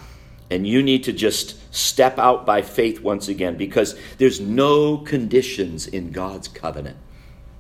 and 0.50 0.68
you 0.68 0.84
need 0.84 1.06
to 1.06 1.14
just 1.14 1.74
step 1.74 2.20
out 2.20 2.46
by 2.46 2.62
faith 2.62 3.02
once 3.02 3.28
again 3.28 3.58
because 3.58 3.98
there's 4.18 4.40
no 4.40 4.98
conditions 4.98 5.88
in 5.88 6.12
God's 6.12 6.48
covenant. 6.48 6.98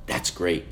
That's 0.05 0.29
great. 0.29 0.65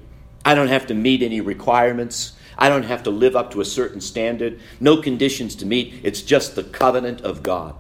I 0.46 0.56
don't 0.56 0.68
have 0.68 0.88
to 0.88 0.94
meet 0.94 1.24
any 1.24 1.42
requirements. 1.42 2.34
I 2.58 2.70
don't 2.70 2.84
have 2.84 3.04
to 3.04 3.10
live 3.10 3.36
up 3.36 3.52
to 3.52 3.62
a 3.62 3.66
certain 3.66 4.02
standard. 4.02 4.60
No 4.80 4.98
conditions 4.98 5.56
to 5.56 5.66
meet. 5.66 6.02
It's 6.04 6.22
just 6.22 6.56
the 6.56 6.64
covenant 6.64 7.22
of 7.22 7.42
God. 7.42 7.76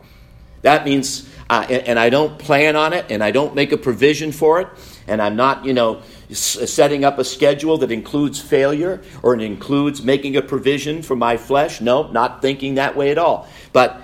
That 0.64 0.86
means, 0.86 1.30
uh, 1.50 1.66
and, 1.70 1.88
and, 1.90 2.00
I 2.00 2.10
don't 2.10 2.40
plan 2.40 2.76
on 2.76 2.94
it, 2.94 3.06
and 3.10 3.24
I 3.24 3.32
don't 3.32 3.54
make 3.54 3.72
a 3.72 3.78
provision 3.78 4.32
for 4.32 4.62
it, 4.62 4.68
and 5.08 5.22
I'm 5.22 5.36
not, 5.36 5.66
you 5.66 5.74
know, 5.74 6.02
setting 6.34 7.06
up 7.06 7.20
a 7.20 7.24
schedule 7.24 7.78
that 7.80 7.92
includes 7.92 8.40
failure 8.40 9.02
or 9.22 9.36
it 9.36 9.42
includes 9.42 10.02
making 10.02 10.36
a 10.36 10.42
provision 10.42 11.04
for 11.04 11.16
my 11.16 11.38
flesh. 11.38 11.82
No, 11.82 12.08
not 12.12 12.42
thinking 12.42 12.76
that 12.76 12.96
way 12.96 13.12
at 13.12 13.18
all. 13.18 13.48
But, 13.72 14.02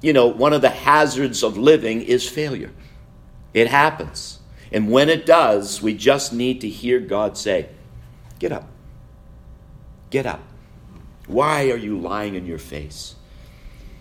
you 0.00 0.12
know, 0.12 0.28
one 0.28 0.52
of 0.52 0.62
the 0.62 0.70
hazards 0.70 1.42
of 1.42 1.58
living 1.58 2.02
is 2.02 2.28
failure. 2.28 2.70
It 3.52 3.68
happens. 3.68 4.38
And 4.70 4.90
when 4.90 5.08
it 5.08 5.26
does, 5.26 5.80
we 5.80 5.94
just 5.94 6.32
need 6.32 6.60
to 6.60 6.68
hear 6.68 7.00
God 7.00 7.36
say, 7.38 7.68
Get 8.38 8.52
up. 8.52 8.68
Get 10.10 10.26
up. 10.26 10.42
Why 11.26 11.70
are 11.70 11.76
you 11.76 11.98
lying 11.98 12.34
in 12.34 12.46
your 12.46 12.58
face? 12.58 13.15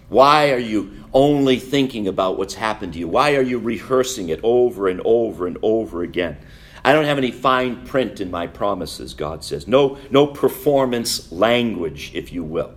Why 0.10 0.52
are 0.52 0.60
you 0.60 1.04
only 1.14 1.58
thinking 1.60 2.08
about 2.08 2.38
what's 2.38 2.54
happened 2.54 2.94
to 2.94 3.00
you? 3.00 3.08
Why 3.08 3.36
are 3.36 3.42
you 3.42 3.58
rehearsing 3.58 4.30
it 4.30 4.40
over 4.44 4.88
and 4.88 5.02
over 5.04 5.48
and 5.48 5.58
over 5.62 6.04
again? 6.04 6.38
I 6.84 6.94
don't 6.94 7.06
have 7.06 7.18
any 7.18 7.32
fine 7.32 7.84
print 7.86 8.22
in 8.22 8.30
my 8.30 8.46
promises, 8.46 9.16
God 9.16 9.44
says. 9.44 9.68
No, 9.68 9.98
no 10.12 10.28
performance 10.28 11.32
language, 11.32 12.12
if 12.14 12.32
you 12.32 12.44
will. 12.44 12.76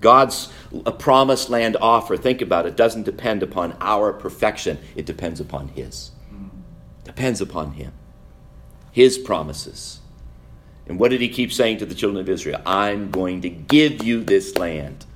God's 0.00 0.48
a 0.86 0.92
promised 0.92 1.50
land 1.50 1.76
offer, 1.80 2.16
think 2.16 2.40
about 2.40 2.66
it, 2.66 2.76
doesn't 2.76 3.02
depend 3.02 3.42
upon 3.42 3.76
our 3.80 4.12
perfection. 4.12 4.78
It 4.94 5.06
depends 5.06 5.40
upon 5.40 5.68
His. 5.68 6.12
Depends 7.04 7.40
upon 7.40 7.72
Him. 7.72 7.92
His 8.92 9.18
promises. 9.18 10.00
And 10.86 10.98
what 10.98 11.10
did 11.10 11.20
He 11.20 11.28
keep 11.28 11.52
saying 11.52 11.78
to 11.78 11.86
the 11.86 11.94
children 11.94 12.20
of 12.20 12.28
Israel? 12.28 12.60
I'm 12.64 13.10
going 13.10 13.40
to 13.42 13.48
give 13.48 14.04
you 14.04 14.22
this 14.22 14.56
land. 14.56 15.06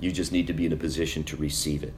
You 0.00 0.10
just 0.10 0.32
need 0.32 0.46
to 0.46 0.52
be 0.52 0.66
in 0.66 0.72
a 0.72 0.76
position 0.76 1.24
to 1.24 1.36
receive 1.36 1.84
it. 1.84 1.92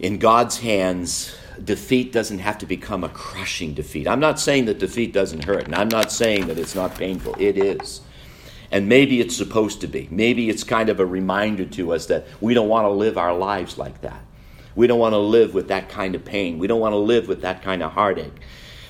In 0.00 0.18
God's 0.18 0.58
hands, 0.58 1.36
defeat 1.62 2.12
doesn't 2.12 2.40
have 2.40 2.58
to 2.58 2.66
become 2.66 3.04
a 3.04 3.08
crushing 3.08 3.74
defeat. 3.74 4.08
I'm 4.08 4.20
not 4.20 4.40
saying 4.40 4.64
that 4.64 4.78
defeat 4.78 5.12
doesn't 5.12 5.44
hurt, 5.44 5.64
and 5.64 5.74
I'm 5.74 5.88
not 5.88 6.10
saying 6.10 6.48
that 6.48 6.58
it's 6.58 6.74
not 6.74 6.96
painful. 6.96 7.36
It 7.38 7.56
is. 7.56 8.00
And 8.70 8.88
maybe 8.88 9.20
it's 9.20 9.36
supposed 9.36 9.82
to 9.82 9.86
be. 9.86 10.08
Maybe 10.10 10.50
it's 10.50 10.64
kind 10.64 10.88
of 10.88 10.98
a 10.98 11.06
reminder 11.06 11.64
to 11.66 11.92
us 11.92 12.06
that 12.06 12.26
we 12.40 12.54
don't 12.54 12.68
want 12.68 12.86
to 12.86 12.90
live 12.90 13.16
our 13.16 13.36
lives 13.36 13.78
like 13.78 14.00
that. 14.00 14.20
We 14.74 14.88
don't 14.88 14.98
want 14.98 15.12
to 15.12 15.18
live 15.18 15.54
with 15.54 15.68
that 15.68 15.88
kind 15.88 16.14
of 16.14 16.24
pain. 16.24 16.58
We 16.58 16.66
don't 16.66 16.80
want 16.80 16.92
to 16.92 16.98
live 16.98 17.28
with 17.28 17.42
that 17.42 17.62
kind 17.62 17.82
of 17.82 17.92
heartache. 17.92 18.32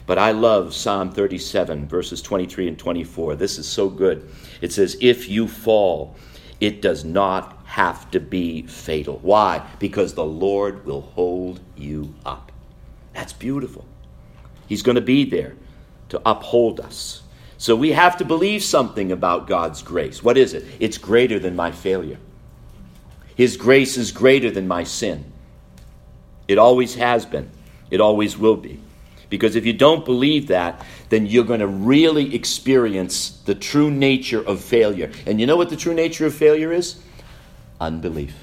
But 0.07 0.18
I 0.18 0.33
love 0.33 0.75
Psalm 0.75 1.11
37, 1.11 1.87
verses 1.88 2.23
23 2.23 2.68
and 2.68 2.79
24. 2.79 3.37
This 3.37 3.59
is 3.59 3.68
so 3.68 3.88
good. 3.88 4.29
It 4.61 4.73
says, 4.73 4.97
If 5.01 5.29
you 5.29 5.49
fall, 5.49 6.16
it 6.61 6.81
does 6.81 7.05
not 7.05 7.59
have 7.64 8.11
to 8.12 8.21
be 8.21 8.62
fatal. 8.62 9.19
Why? 9.23 9.67
Because 9.79 10.14
the 10.14 10.25
Lord 10.25 10.85
will 10.85 11.03
hold 11.03 11.61
you 11.77 12.14
up. 12.25 12.53
That's 13.12 13.33
beautiful. 13.33 13.85
He's 14.69 14.83
going 14.83 14.97
to 14.97 15.01
be 15.01 15.25
there 15.25 15.55
to 16.11 16.23
uphold 16.25 16.81
us. 16.81 17.23
So 17.59 17.77
we 17.77 17.93
have 17.93 18.17
to 18.19 18.25
believe 18.25 18.62
something 18.62 19.12
about 19.12 19.47
God's 19.47 19.83
grace. 19.83 20.23
What 20.23 20.37
is 20.37 20.55
it? 20.55 20.64
It's 20.81 20.99
greater 20.99 21.38
than 21.38 21.57
my 21.57 21.71
failure. 21.71 22.19
His 23.35 23.57
grace 23.57 23.97
is 23.97 24.12
greater 24.12 24.51
than 24.51 24.69
my 24.69 24.85
sin. 24.85 25.33
It 26.47 26.59
always 26.59 26.95
has 26.97 27.25
been, 27.25 27.51
it 27.90 28.01
always 28.01 28.37
will 28.37 28.57
be. 28.57 28.81
Because 29.31 29.57
if 29.57 29.67
you 29.67 29.73
don't 29.73 30.05
believe 30.05 30.49
that, 30.49 30.85
then 31.14 31.27
you're 31.27 31.44
going 31.44 31.61
to 31.61 31.66
really 31.68 32.35
experience 32.35 33.40
the 33.44 33.55
true 33.55 33.88
nature 33.88 34.44
of 34.44 34.61
failure. 34.61 35.12
And 35.27 35.40
you 35.40 35.46
know 35.46 35.57
what 35.57 35.70
the 35.70 35.77
true 35.77 35.94
nature 35.94 36.27
of 36.27 36.35
failure 36.35 36.72
is? 36.72 37.00
Unbelief. 37.81 38.35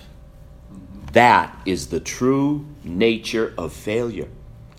That 1.12 1.54
is 1.66 1.88
the 1.88 2.00
true 2.00 2.66
nature 2.86 3.54
of 3.58 3.74
failure. 3.74 4.30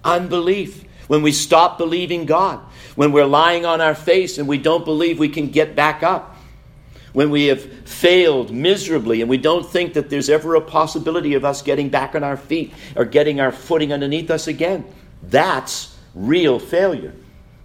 Unbelief. 0.03 0.85
When 1.09 1.21
we 1.21 1.33
stop 1.33 1.77
believing 1.77 2.25
God, 2.25 2.61
when 2.95 3.13
we're 3.13 3.27
lying 3.27 3.67
on 3.67 3.83
our 3.83 3.95
face 3.95 4.39
and 4.39 4.49
we 4.49 4.57
don't 4.57 4.87
believe 4.87 5.19
we 5.19 5.29
can 5.29 5.49
get 5.51 5.77
back 5.77 6.03
up, 6.03 6.35
when 7.13 7.29
we 7.29 7.49
have 7.49 7.63
failed 7.87 8.51
miserably 8.51 9.21
and 9.21 9.29
we 9.29 9.37
don't 9.37 9.69
think 9.69 9.93
that 9.93 10.09
there's 10.09 10.31
ever 10.31 10.55
a 10.55 10.63
possibility 10.63 11.35
of 11.35 11.45
us 11.45 11.61
getting 11.61 11.91
back 11.91 12.15
on 12.15 12.25
our 12.25 12.39
feet 12.39 12.73
or 12.97 13.05
getting 13.05 13.39
our 13.39 13.53
footing 13.53 13.93
underneath 13.93 14.31
us 14.31 14.47
again. 14.47 14.83
That's 15.23 15.95
real 16.15 16.59
failure. 16.59 17.13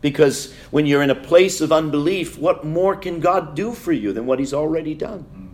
Because 0.08 0.54
when 0.72 0.86
you're 0.86 1.04
in 1.04 1.10
a 1.10 1.16
place 1.16 1.60
of 1.60 1.74
unbelief, 1.74 2.38
what 2.38 2.64
more 2.64 2.96
can 2.96 3.20
God 3.20 3.58
do 3.58 3.74
for 3.74 3.92
you 3.92 4.14
than 4.14 4.26
what 4.26 4.40
He's 4.40 4.54
already 4.54 4.96
done? 4.96 5.20
Hmm. 5.20 5.48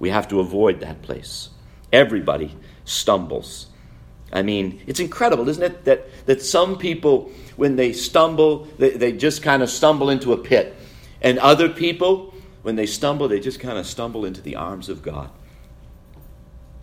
We 0.00 0.10
have 0.10 0.26
to 0.30 0.40
avoid 0.40 0.80
that 0.80 1.02
place. 1.02 1.50
Everybody 1.92 2.56
stumbles. 2.84 3.68
I 4.32 4.42
mean, 4.42 4.82
it's 4.88 4.98
incredible, 4.98 5.48
isn't 5.48 5.62
it? 5.62 5.84
That, 5.84 6.26
that 6.26 6.42
some 6.42 6.78
people, 6.78 7.30
when 7.54 7.76
they 7.76 7.92
stumble, 7.92 8.64
they, 8.76 8.90
they 8.90 9.12
just 9.12 9.40
kind 9.40 9.62
of 9.62 9.70
stumble 9.70 10.10
into 10.10 10.32
a 10.32 10.36
pit. 10.36 10.74
And 11.22 11.38
other 11.38 11.68
people, 11.68 12.34
when 12.62 12.74
they 12.74 12.86
stumble, 12.86 13.28
they 13.28 13.38
just 13.38 13.60
kind 13.60 13.78
of 13.78 13.86
stumble 13.86 14.24
into 14.24 14.40
the 14.42 14.56
arms 14.56 14.88
of 14.88 15.00
God. 15.00 15.30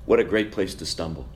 What 0.05 0.21
a 0.21 0.23
great 0.23 0.53
place 0.53 0.73
to 0.75 0.85
stumble. 0.85 1.27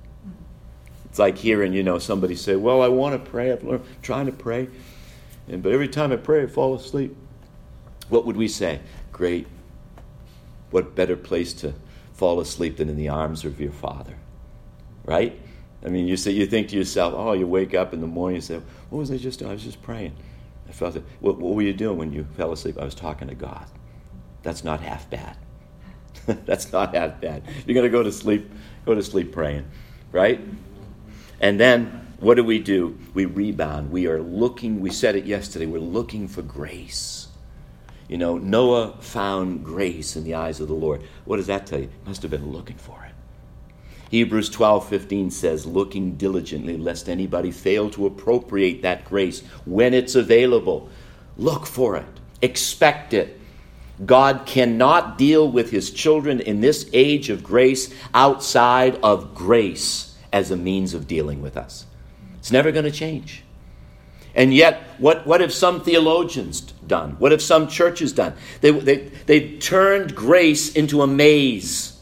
It's 1.10 1.20
like 1.20 1.38
hearing, 1.38 1.74
you 1.74 1.84
know, 1.84 2.00
somebody 2.00 2.38
say, 2.38 2.56
Well, 2.56 2.82
I 2.82 2.88
want 2.88 3.22
to 3.22 3.30
pray. 3.30 3.52
I'm 3.52 3.84
trying 4.02 4.28
to 4.28 4.32
pray. 4.32 4.70
And, 5.50 5.64
but 5.64 5.72
every 5.72 5.88
time 5.88 6.12
I 6.12 6.18
pray, 6.18 6.44
I 6.44 6.48
fall 6.48 6.76
asleep. 6.76 7.16
What 8.10 8.26
would 8.26 8.38
we 8.38 8.48
say? 8.48 8.80
Great. 9.12 9.48
What 10.72 10.96
better 10.96 11.16
place 11.16 11.54
to 11.54 11.74
fall 12.14 12.40
asleep 12.40 12.78
than 12.78 12.90
in 12.90 12.96
the 12.96 13.10
arms 13.10 13.46
of 13.46 13.60
your 13.60 13.72
Father? 13.72 14.16
Right? 15.06 15.40
I 15.84 15.90
mean, 15.90 16.08
you 16.08 16.18
say 16.18 16.32
you 16.32 16.46
think 16.46 16.70
to 16.70 16.76
yourself, 16.76 17.14
oh, 17.16 17.34
you 17.34 17.48
wake 17.48 17.74
up 17.74 17.94
in 17.94 18.02
the 18.02 18.08
morning 18.08 18.38
and 18.38 18.44
say, 18.44 18.62
what 18.90 19.00
was 19.00 19.12
I 19.12 19.18
just 19.18 19.40
doing? 19.40 19.52
I 19.52 19.54
was 19.54 19.64
just 19.64 19.82
praying. 19.82 20.16
I 20.68 20.72
felt 20.72 20.96
it. 20.96 21.04
What, 21.20 21.40
what 21.40 21.56
were 21.56 21.62
you 21.62 21.74
doing 21.74 21.98
when 21.98 22.14
you 22.14 22.28
fell 22.36 22.52
asleep? 22.52 22.78
I 22.80 22.86
was 22.86 22.96
talking 22.96 23.28
to 23.28 23.36
God. 23.36 23.66
That's 24.44 24.64
not 24.64 24.82
half 24.82 25.10
bad. 25.10 25.38
That's 26.46 26.72
not 26.72 26.94
half 26.94 27.20
bad. 27.20 27.44
You're 27.66 27.74
going 27.74 27.86
to 27.86 27.90
go 27.90 28.04
to 28.04 28.12
sleep, 28.12 28.52
go 28.86 28.94
to 28.94 29.02
sleep 29.02 29.32
praying, 29.32 29.66
right? 30.12 30.40
And 31.40 31.60
then 31.60 31.99
what 32.20 32.36
do 32.36 32.44
we 32.44 32.60
do? 32.60 32.98
We 33.14 33.26
rebound. 33.26 33.92
We 33.92 34.08
are 34.08 34.22
looking, 34.22 34.82
we 34.82 34.92
said 34.92 35.16
it 35.16 35.26
yesterday, 35.26 35.66
we're 35.66 35.80
looking 35.80 36.28
for 36.28 36.42
grace. 36.42 37.28
You 38.10 38.18
know, 38.18 38.38
Noah 38.38 38.98
found 39.00 39.64
grace 39.64 40.16
in 40.16 40.24
the 40.24 40.34
eyes 40.34 40.60
of 40.60 40.68
the 40.68 40.74
Lord. 40.74 41.04
What 41.26 41.38
does 41.38 41.48
that 41.48 41.68
tell 41.68 41.80
you? 41.80 41.90
Must 42.06 42.22
have 42.24 42.32
been 42.32 42.52
looking 42.52 42.78
for 42.78 43.06
it. 43.06 43.14
Hebrews 44.10 44.50
12 44.50 44.90
15 44.90 45.32
says, 45.32 45.66
looking 45.66 46.16
diligently, 46.16 46.78
lest 46.78 47.08
anybody 47.08 47.52
fail 47.52 47.90
to 47.92 48.08
appropriate 48.08 48.82
that 48.82 49.06
grace 49.06 49.42
when 49.66 49.94
it's 49.94 50.16
available. 50.16 50.90
Look 51.38 51.68
for 51.68 51.96
it, 51.96 52.08
expect 52.42 53.14
it. 53.14 53.40
God 54.06 54.46
cannot 54.46 55.18
deal 55.18 55.50
with 55.52 55.72
his 55.72 55.92
children 55.92 56.40
in 56.40 56.62
this 56.62 56.90
age 56.94 57.30
of 57.30 57.44
grace 57.44 57.94
outside 58.14 58.96
of 59.04 59.36
grace 59.36 60.18
as 60.34 60.52
a 60.52 60.58
means 60.58 60.94
of 60.94 61.08
dealing 61.08 61.42
with 61.42 61.56
us. 61.58 61.86
It's 62.40 62.52
never 62.52 62.72
going 62.72 62.86
to 62.86 62.92
change. 62.92 63.44
And 64.36 64.54
yet, 64.54 64.82
what, 64.98 65.26
what 65.28 65.42
have 65.42 65.54
some 65.54 65.82
theologians 65.82 66.62
done? 66.62 67.12
What 67.20 67.32
have 67.32 67.42
some 67.42 67.68
churches 67.68 68.14
done? 68.14 68.34
They, 68.62 68.72
they, 68.72 68.96
they 69.26 69.58
turned 69.58 70.16
grace 70.16 70.74
into 70.76 71.02
a 71.02 71.08
maze. 71.08 72.00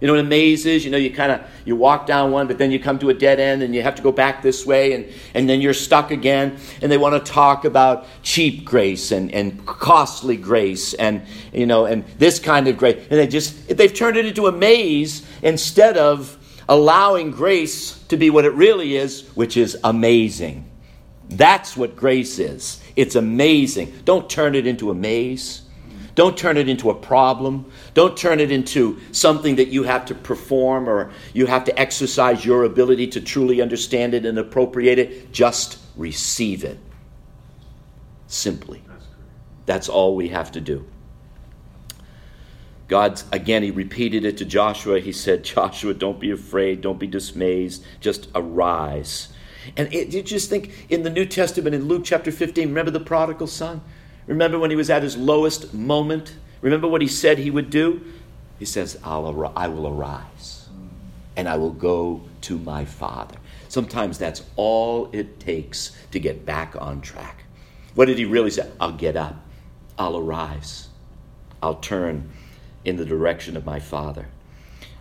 You 0.00 0.06
know 0.06 0.12
what 0.12 0.20
a 0.20 0.24
maze 0.24 0.64
is? 0.64 0.84
You 0.84 0.92
know, 0.92 0.96
you 0.96 1.10
kind 1.10 1.32
of 1.32 1.40
you 1.64 1.74
walk 1.74 2.06
down 2.06 2.30
one, 2.30 2.46
but 2.46 2.56
then 2.56 2.70
you 2.70 2.78
come 2.78 3.00
to 3.00 3.10
a 3.10 3.14
dead 3.14 3.40
end 3.40 3.64
and 3.64 3.74
you 3.74 3.82
have 3.82 3.96
to 3.96 4.02
go 4.02 4.12
back 4.12 4.42
this 4.42 4.64
way 4.64 4.92
and, 4.92 5.06
and 5.34 5.48
then 5.48 5.60
you're 5.60 5.74
stuck 5.74 6.12
again. 6.12 6.56
And 6.80 6.92
they 6.92 6.98
want 6.98 7.24
to 7.24 7.32
talk 7.32 7.64
about 7.64 8.06
cheap 8.22 8.64
grace 8.64 9.10
and, 9.10 9.32
and 9.34 9.66
costly 9.66 10.36
grace 10.36 10.94
and 10.94 11.22
you 11.52 11.66
know 11.66 11.86
and 11.86 12.04
this 12.16 12.38
kind 12.38 12.68
of 12.68 12.76
grace. 12.76 12.94
And 13.10 13.18
they 13.18 13.26
just 13.26 13.76
they've 13.76 13.92
turned 13.92 14.16
it 14.16 14.24
into 14.24 14.46
a 14.46 14.52
maze 14.52 15.26
instead 15.42 15.96
of 15.96 16.37
allowing 16.68 17.30
grace 17.30 17.98
to 18.08 18.16
be 18.16 18.30
what 18.30 18.44
it 18.44 18.52
really 18.52 18.96
is, 18.96 19.28
which 19.34 19.56
is 19.56 19.76
amazing. 19.84 20.70
That's 21.30 21.76
what 21.76 21.96
grace 21.96 22.38
is. 22.38 22.82
It's 22.96 23.14
amazing. 23.14 23.92
Don't 24.04 24.28
turn 24.28 24.54
it 24.54 24.66
into 24.66 24.90
a 24.90 24.94
maze. 24.94 25.62
Don't 26.14 26.36
turn 26.36 26.56
it 26.56 26.68
into 26.68 26.90
a 26.90 26.94
problem. 26.94 27.70
Don't 27.94 28.16
turn 28.16 28.40
it 28.40 28.50
into 28.50 28.98
something 29.12 29.56
that 29.56 29.68
you 29.68 29.84
have 29.84 30.06
to 30.06 30.14
perform 30.14 30.88
or 30.88 31.12
you 31.32 31.46
have 31.46 31.64
to 31.64 31.78
exercise 31.78 32.44
your 32.44 32.64
ability 32.64 33.06
to 33.08 33.20
truly 33.20 33.60
understand 33.60 34.14
it 34.14 34.26
and 34.26 34.36
appropriate 34.36 34.98
it. 34.98 35.32
Just 35.32 35.78
receive 35.96 36.64
it. 36.64 36.78
Simply. 38.26 38.82
That's 39.64 39.88
all 39.88 40.16
we 40.16 40.28
have 40.28 40.50
to 40.52 40.60
do. 40.60 40.86
God, 42.88 43.22
again, 43.32 43.62
he 43.62 43.70
repeated 43.70 44.24
it 44.24 44.38
to 44.38 44.46
Joshua. 44.46 44.98
He 44.98 45.12
said, 45.12 45.44
Joshua, 45.44 45.92
don't 45.92 46.18
be 46.18 46.30
afraid, 46.30 46.80
don't 46.80 46.98
be 46.98 47.06
dismayed, 47.06 47.74
just 48.00 48.28
arise. 48.34 49.28
And 49.76 49.92
it, 49.92 50.14
you 50.14 50.22
just 50.22 50.48
think 50.48 50.86
in 50.88 51.02
the 51.02 51.10
New 51.10 51.26
Testament, 51.26 51.74
in 51.74 51.86
Luke 51.86 52.02
chapter 52.04 52.32
15, 52.32 52.68
remember 52.68 52.90
the 52.90 53.00
prodigal 53.00 53.46
son? 53.46 53.82
Remember 54.26 54.58
when 54.58 54.70
he 54.70 54.76
was 54.76 54.88
at 54.88 55.02
his 55.02 55.16
lowest 55.18 55.74
moment? 55.74 56.34
Remember 56.62 56.88
what 56.88 57.02
he 57.02 57.08
said 57.08 57.38
he 57.38 57.50
would 57.50 57.68
do? 57.68 58.00
He 58.58 58.64
says, 58.64 58.98
I'll, 59.04 59.52
I 59.54 59.68
will 59.68 59.86
arise 59.86 60.68
and 61.36 61.48
I 61.48 61.56
will 61.56 61.72
go 61.72 62.22
to 62.42 62.58
my 62.58 62.84
Father. 62.84 63.36
Sometimes 63.68 64.18
that's 64.18 64.42
all 64.56 65.10
it 65.12 65.38
takes 65.38 65.92
to 66.10 66.18
get 66.18 66.46
back 66.46 66.74
on 66.80 67.00
track. 67.00 67.44
What 67.94 68.06
did 68.06 68.18
he 68.18 68.24
really 68.24 68.50
say? 68.50 68.68
I'll 68.80 68.92
get 68.92 69.16
up, 69.16 69.36
I'll 69.98 70.16
arise, 70.16 70.88
I'll 71.62 71.76
turn 71.76 72.30
in 72.84 72.96
the 72.96 73.04
direction 73.04 73.56
of 73.56 73.64
my 73.64 73.80
Father. 73.80 74.26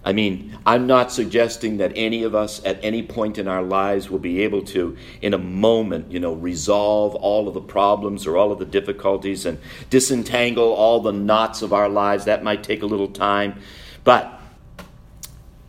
I 0.08 0.14
mean, 0.14 0.58
I'm 0.66 0.88
not 0.88 1.12
suggesting 1.12 1.78
that 1.78 1.92
any 1.96 2.24
of 2.24 2.34
us 2.34 2.64
at 2.64 2.80
any 2.82 3.04
point 3.04 3.38
in 3.38 3.48
our 3.48 3.62
lives 3.62 4.10
will 4.10 4.20
be 4.20 4.42
able 4.44 4.62
to, 4.68 4.96
in 5.22 5.34
a 5.34 5.38
moment, 5.38 6.10
you 6.10 6.20
know, 6.22 6.32
resolve 6.34 7.14
all 7.16 7.50
of 7.50 7.54
the 7.54 7.62
problems 7.62 8.26
or 8.26 8.38
all 8.38 8.54
of 8.54 8.60
the 8.60 8.66
difficulties 8.66 9.46
and 9.46 9.60
disentangle 9.90 10.72
all 10.72 11.02
the 11.02 11.12
knots 11.12 11.62
of 11.62 11.74
our 11.74 11.90
lives. 11.90 12.24
That 12.24 12.42
might 12.42 12.64
take 12.64 12.84
a 12.84 12.86
little 12.86 13.10
time. 13.10 13.60
But 14.06 14.40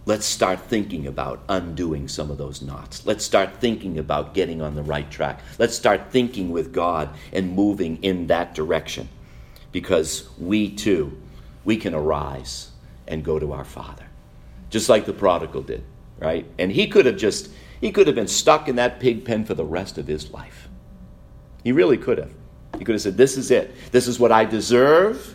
let's 0.07 0.25
start 0.25 0.61
thinking 0.61 1.09
about 1.09 1.42
undoing 1.49 2.07
some 2.07 2.31
of 2.31 2.38
those 2.38 2.62
knots. 2.62 3.05
Let's 3.05 3.25
start 3.25 3.55
thinking 3.61 3.99
about 3.99 4.35
getting 4.35 4.62
on 4.62 4.77
the 4.77 4.85
right 4.85 5.11
track. 5.11 5.40
Let's 5.59 5.75
start 5.75 6.12
thinking 6.12 6.53
with 6.53 6.73
God 6.73 7.11
and 7.33 7.57
moving 7.57 8.01
in 8.05 8.29
that 8.29 8.55
direction. 8.55 9.09
Because 9.73 10.29
we 10.38 10.71
too, 10.71 11.21
we 11.68 11.76
can 11.76 11.94
arise 11.94 12.70
and 13.07 13.22
go 13.22 13.38
to 13.38 13.52
our 13.52 13.62
Father 13.62 14.07
just 14.70 14.88
like 14.88 15.04
the 15.04 15.12
prodigal 15.12 15.61
did, 15.61 15.85
right? 16.18 16.46
And 16.59 16.72
he 16.72 16.87
could 16.87 17.04
have 17.04 17.18
just, 17.18 17.50
he 17.78 17.92
could 17.92 18.07
have 18.07 18.16
been 18.16 18.26
stuck 18.26 18.68
in 18.68 18.76
that 18.76 19.00
pig 19.00 19.22
pen 19.22 19.44
for 19.44 19.52
the 19.52 19.66
rest 19.66 19.98
of 19.98 20.07
his 20.07 20.31
life. 20.31 20.66
He 21.62 21.72
really 21.72 21.98
could 21.98 22.16
have. 22.16 22.33
He 22.78 22.87
could 22.87 22.94
have 22.94 23.02
said, 23.02 23.18
This 23.18 23.37
is 23.37 23.50
it. 23.50 23.74
This 23.92 24.09
is 24.09 24.18
what 24.18 24.33
I 24.33 24.46
deserve. 24.46 25.35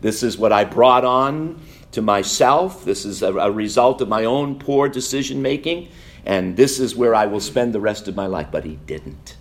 This 0.00 0.24
is 0.24 0.36
what 0.36 0.50
I 0.50 0.64
brought 0.64 1.04
on 1.04 1.60
to 1.92 2.02
myself. 2.02 2.84
This 2.84 3.04
is 3.04 3.22
a, 3.22 3.32
a 3.32 3.50
result 3.52 4.00
of 4.00 4.08
my 4.08 4.24
own 4.24 4.58
poor 4.58 4.88
decision 4.88 5.40
making. 5.40 5.88
And 6.26 6.56
this 6.56 6.80
is 6.80 6.96
where 6.96 7.14
I 7.14 7.26
will 7.26 7.38
spend 7.38 7.72
the 7.72 7.80
rest 7.80 8.08
of 8.08 8.16
my 8.16 8.26
life. 8.26 8.48
But 8.50 8.64
he 8.64 8.74
didn't 8.86 9.36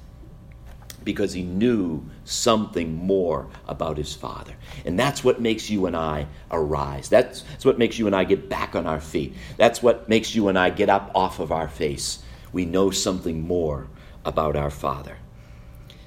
because 1.03 1.33
he 1.33 1.43
knew 1.43 2.03
something 2.25 2.93
more 2.95 3.47
about 3.67 3.97
his 3.97 4.13
Father. 4.13 4.53
And 4.85 4.97
that's 4.97 5.23
what 5.23 5.41
makes 5.41 5.69
you 5.69 5.85
and 5.85 5.95
I 5.95 6.27
arise. 6.51 7.09
That's, 7.09 7.41
that's 7.41 7.65
what 7.65 7.77
makes 7.77 7.99
you 7.99 8.07
and 8.07 8.15
I 8.15 8.23
get 8.23 8.49
back 8.49 8.75
on 8.75 8.87
our 8.87 8.99
feet. 8.99 9.35
That's 9.57 9.83
what 9.83 10.09
makes 10.09 10.33
you 10.35 10.47
and 10.47 10.57
I 10.57 10.69
get 10.69 10.89
up 10.89 11.11
off 11.13 11.39
of 11.39 11.51
our 11.51 11.67
face. 11.67 12.23
We 12.51 12.65
know 12.65 12.91
something 12.91 13.41
more 13.41 13.87
about 14.25 14.55
our 14.55 14.69
Father. 14.69 15.17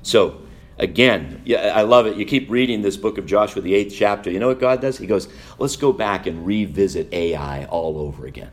So, 0.02 0.40
again, 0.78 1.42
I 1.48 1.82
love 1.82 2.06
it. 2.06 2.16
You 2.16 2.24
keep 2.24 2.48
reading 2.48 2.82
this 2.82 2.96
book 2.96 3.18
of 3.18 3.26
Joshua, 3.26 3.62
the 3.62 3.74
eighth 3.74 3.94
chapter. 3.96 4.30
You 4.30 4.38
know 4.38 4.48
what 4.48 4.60
God 4.60 4.80
does? 4.80 4.98
He 4.98 5.06
goes, 5.06 5.28
let's 5.58 5.76
go 5.76 5.92
back 5.92 6.26
and 6.26 6.46
revisit 6.46 7.12
Ai 7.12 7.64
all 7.66 7.98
over 7.98 8.26
again. 8.26 8.50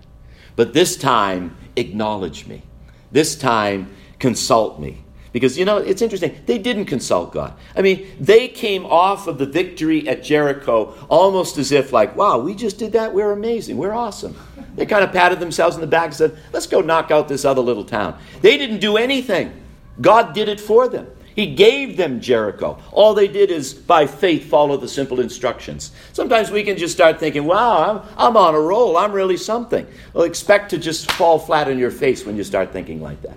But 0.56 0.74
this 0.74 0.98
time, 0.98 1.56
acknowledge 1.76 2.46
me. 2.48 2.64
This 3.12 3.36
time, 3.36 3.96
consult 4.20 4.80
me. 4.80 5.04
Because, 5.34 5.58
you 5.58 5.66
know, 5.66 5.78
it's 5.78 6.04
interesting. 6.04 6.38
They 6.46 6.60
didn't 6.60 6.86
consult 6.86 7.34
God. 7.34 7.56
I 7.76 7.82
mean, 7.82 8.08
they 8.20 8.48
came 8.48 8.86
off 8.86 9.26
of 9.26 9.40
the 9.40 9.48
victory 9.48 10.08
at 10.08 10.24
Jericho 10.24 10.96
almost 11.10 11.58
as 11.58 11.72
if, 11.72 11.92
like, 11.92 12.16
wow, 12.16 12.38
we 12.38 12.54
just 12.54 12.78
did 12.78 12.92
that. 12.94 13.14
We're 13.14 13.32
amazing. 13.32 13.78
We're 13.78 13.94
awesome. 13.94 14.38
They 14.76 14.86
kind 14.86 15.04
of 15.04 15.12
patted 15.12 15.40
themselves 15.40 15.76
in 15.76 15.82
the 15.82 15.88
back 15.88 16.06
and 16.06 16.14
said, 16.14 16.38
let's 16.54 16.68
go 16.68 16.82
knock 16.82 17.10
out 17.10 17.28
this 17.28 17.46
other 17.46 17.62
little 17.62 17.84
town. 17.84 18.18
They 18.42 18.58
didn't 18.58 18.80
do 18.80 18.96
anything, 18.96 19.52
God 20.00 20.34
did 20.34 20.50
it 20.50 20.60
for 20.60 20.88
them. 20.88 21.08
He 21.36 21.56
gave 21.56 21.98
them 21.98 22.22
Jericho. 22.22 22.80
All 22.92 23.16
they 23.16 23.28
did 23.28 23.50
is, 23.50 23.74
by 23.74 24.06
faith, 24.06 24.46
follow 24.46 24.78
the 24.78 24.88
simple 24.88 25.20
instructions. 25.20 25.92
Sometimes 26.12 26.52
we 26.52 26.62
can 26.62 26.78
just 26.78 26.94
start 26.94 27.20
thinking, 27.20 27.46
wow, 27.46 28.04
I'm, 28.06 28.16
I'm 28.18 28.38
on 28.38 28.54
a 28.54 28.60
roll. 28.60 28.98
I'm 28.98 29.12
really 29.12 29.38
something. 29.38 29.88
Well, 30.14 30.26
expect 30.26 30.70
to 30.70 30.78
just 30.78 31.12
fall 31.14 31.40
flat 31.40 31.68
on 31.68 31.80
your 31.80 31.90
face 31.90 32.24
when 32.24 32.38
you 32.38 32.44
start 32.44 32.72
thinking 32.72 33.02
like 33.02 33.20
that. 33.24 33.36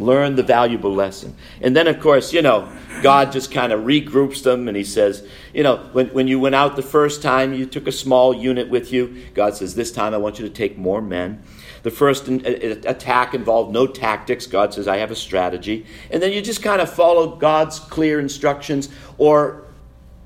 Learn 0.00 0.36
the 0.36 0.42
valuable 0.42 0.94
lesson. 0.94 1.36
And 1.60 1.76
then, 1.76 1.86
of 1.86 2.00
course, 2.00 2.32
you 2.32 2.40
know, 2.40 2.72
God 3.02 3.32
just 3.32 3.52
kind 3.52 3.70
of 3.70 3.82
regroups 3.82 4.42
them 4.42 4.66
and 4.66 4.76
He 4.76 4.84
says, 4.84 5.26
you 5.52 5.62
know, 5.62 5.88
when, 5.92 6.08
when 6.08 6.26
you 6.26 6.40
went 6.40 6.54
out 6.54 6.74
the 6.74 6.82
first 6.82 7.22
time, 7.22 7.52
you 7.52 7.66
took 7.66 7.86
a 7.86 7.92
small 7.92 8.34
unit 8.34 8.70
with 8.70 8.92
you. 8.92 9.26
God 9.34 9.56
says, 9.56 9.74
this 9.74 9.92
time 9.92 10.14
I 10.14 10.16
want 10.16 10.38
you 10.38 10.48
to 10.48 10.54
take 10.54 10.78
more 10.78 11.02
men. 11.02 11.42
The 11.82 11.90
first 11.90 12.28
attack 12.28 13.34
involved 13.34 13.72
no 13.72 13.86
tactics. 13.86 14.46
God 14.46 14.72
says, 14.72 14.88
I 14.88 14.98
have 14.98 15.10
a 15.10 15.16
strategy. 15.16 15.86
And 16.10 16.22
then 16.22 16.32
you 16.32 16.40
just 16.40 16.62
kind 16.62 16.80
of 16.80 16.90
follow 16.90 17.36
God's 17.36 17.78
clear 17.78 18.20
instructions, 18.20 18.88
or 19.18 19.64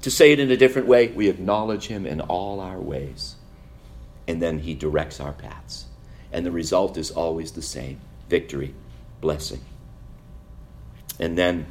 to 0.02 0.10
say 0.10 0.32
it 0.32 0.38
in 0.38 0.50
a 0.50 0.56
different 0.56 0.87
way, 0.87 1.08
we 1.08 1.28
acknowledge 1.28 1.87
Him 1.87 2.06
in 2.06 2.20
all 2.20 2.60
our 2.60 2.78
ways. 2.78 3.37
And 4.28 4.40
then 4.40 4.60
He 4.60 4.74
directs 4.74 5.18
our 5.18 5.32
paths. 5.32 5.87
And 6.32 6.46
the 6.46 6.52
result 6.52 6.96
is 6.96 7.10
always 7.10 7.52
the 7.52 7.62
same 7.62 8.00
victory 8.28 8.74
blessing. 9.24 9.60
And 11.18 11.38
then, 11.38 11.66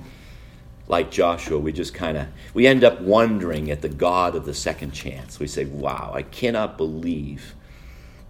like 0.87 1.11
Joshua, 1.11 1.59
we 1.59 1.71
just 1.71 1.93
kind 1.93 2.17
of 2.17 2.27
we 2.55 2.65
end 2.65 2.83
up 2.83 2.99
wondering 2.99 3.69
at 3.69 3.83
the 3.83 3.89
God 3.89 4.35
of 4.35 4.45
the 4.45 4.55
second 4.55 4.91
chance. 4.91 5.39
We 5.39 5.47
say, 5.47 5.65
"Wow, 5.65 6.11
I 6.15 6.23
cannot 6.23 6.77
believe 6.77 7.53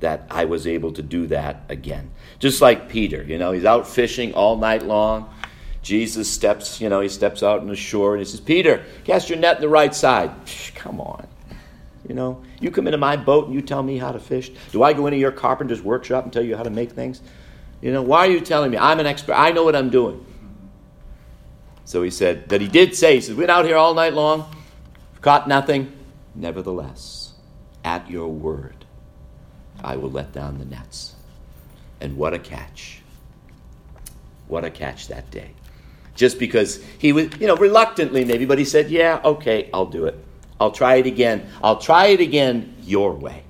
that 0.02 0.28
I 0.30 0.44
was 0.44 0.68
able 0.68 0.92
to 0.92 1.02
do 1.02 1.26
that 1.28 1.64
again." 1.70 2.12
Just 2.40 2.62
like 2.62 2.90
Peter, 2.90 3.24
you 3.24 3.38
know, 3.38 3.54
he's 3.54 3.64
out 3.64 3.88
fishing 3.88 4.34
all 4.34 4.58
night 4.58 4.84
long. 4.84 5.30
Jesus 5.82 6.30
steps, 6.30 6.82
you 6.82 6.90
know, 6.90 7.00
he 7.00 7.10
steps 7.10 7.44
out 7.44 7.62
on 7.62 7.68
the 7.68 7.76
shore 7.78 8.16
and 8.16 8.20
he 8.20 8.30
says, 8.30 8.42
"Peter, 8.42 8.84
cast 9.06 9.30
your 9.30 9.40
net 9.40 9.56
on 9.56 9.62
the 9.62 9.70
right 9.70 9.96
side." 9.96 10.32
Come 10.76 11.00
on. 11.00 11.28
You 12.08 12.16
know, 12.16 12.42
you 12.60 12.72
come 12.72 12.88
into 12.88 12.98
my 12.98 13.16
boat 13.16 13.46
and 13.46 13.56
you 13.56 13.62
tell 13.62 13.84
me 13.84 13.98
how 13.98 14.12
to 14.12 14.20
fish. 14.20 14.52
Do 14.74 14.84
I 14.84 14.92
go 14.92 15.08
into 15.08 15.18
your 15.18 15.32
carpenter's 15.32 15.82
workshop 15.82 16.26
and 16.26 16.34
tell 16.34 16.44
you 16.44 16.58
how 16.58 16.64
to 16.64 16.70
make 16.70 16.92
things? 16.92 17.22
You 17.84 17.92
know, 17.92 18.02
why 18.02 18.20
are 18.28 18.32
you 18.32 18.40
telling 18.40 18.72
me? 18.72 18.78
I'm 18.78 19.02
an 19.02 19.06
expert. 19.06 19.34
I 19.34 19.52
know 19.52 19.66
what 19.66 19.76
I'm 19.76 19.90
doing. 19.90 20.26
So 21.84 22.02
he 22.02 22.12
said 22.12 22.48
that 22.48 22.62
he 22.62 22.70
did 22.70 22.96
say, 22.96 23.16
he 23.16 23.22
said, 23.22 23.32
We've 23.36 23.46
been 23.46 23.50
out 23.50 23.66
here 23.66 23.76
all 23.76 23.94
night 23.94 24.14
long, 24.14 24.50
caught 25.20 25.50
nothing. 25.50 25.92
Nevertheless, 26.34 27.34
at 27.84 28.10
your 28.10 28.30
word, 28.30 28.86
I 29.84 29.98
will 29.98 30.10
let 30.10 30.32
down 30.32 30.60
the 30.60 30.66
nets. 30.66 31.16
And 32.00 32.16
what 32.16 32.34
a 32.34 32.40
catch. 32.40 33.02
What 34.48 34.64
a 34.64 34.70
catch 34.70 35.10
that 35.10 35.30
day. 35.30 35.52
Just 36.16 36.40
because 36.40 36.82
he 36.98 37.12
was, 37.12 37.38
you 37.38 37.48
know, 37.48 37.58
reluctantly 37.58 38.24
maybe, 38.24 38.46
but 38.46 38.60
he 38.60 38.64
said, 38.64 38.92
Yeah, 38.92 39.20
okay, 39.26 39.70
I'll 39.74 39.88
do 39.88 40.06
it. 40.06 40.18
I'll 40.58 40.72
try 40.72 40.96
it 40.96 41.06
again. 41.06 41.50
I'll 41.62 41.80
try 41.80 42.08
it 42.08 42.22
again 42.22 42.76
your 42.82 43.12
way. 43.12 43.44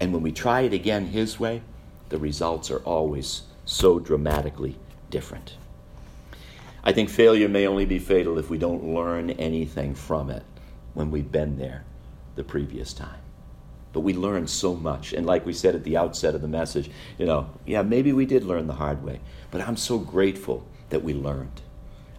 And 0.00 0.12
when 0.12 0.22
we 0.22 0.32
try 0.32 0.62
it 0.62 0.72
again 0.72 1.06
his 1.06 1.38
way, 1.38 1.62
the 2.12 2.18
results 2.18 2.70
are 2.70 2.80
always 2.80 3.42
so 3.64 3.98
dramatically 3.98 4.78
different. 5.08 5.56
I 6.84 6.92
think 6.92 7.08
failure 7.08 7.48
may 7.48 7.66
only 7.66 7.86
be 7.86 7.98
fatal 7.98 8.38
if 8.38 8.50
we 8.50 8.58
don't 8.58 8.94
learn 8.94 9.30
anything 9.30 9.94
from 9.94 10.28
it 10.28 10.42
when 10.92 11.10
we've 11.10 11.32
been 11.32 11.56
there 11.56 11.84
the 12.36 12.44
previous 12.44 12.92
time. 12.92 13.20
But 13.94 14.00
we 14.00 14.12
learn 14.12 14.46
so 14.46 14.74
much. 14.74 15.14
And 15.14 15.24
like 15.24 15.46
we 15.46 15.54
said 15.54 15.74
at 15.74 15.84
the 15.84 15.96
outset 15.96 16.34
of 16.34 16.42
the 16.42 16.48
message, 16.48 16.90
you 17.18 17.24
know, 17.24 17.48
yeah, 17.64 17.80
maybe 17.80 18.12
we 18.12 18.26
did 18.26 18.44
learn 18.44 18.66
the 18.66 18.74
hard 18.74 19.02
way, 19.02 19.20
but 19.50 19.62
I'm 19.62 19.76
so 19.78 19.98
grateful 19.98 20.66
that 20.90 21.02
we 21.02 21.14
learned. 21.14 21.62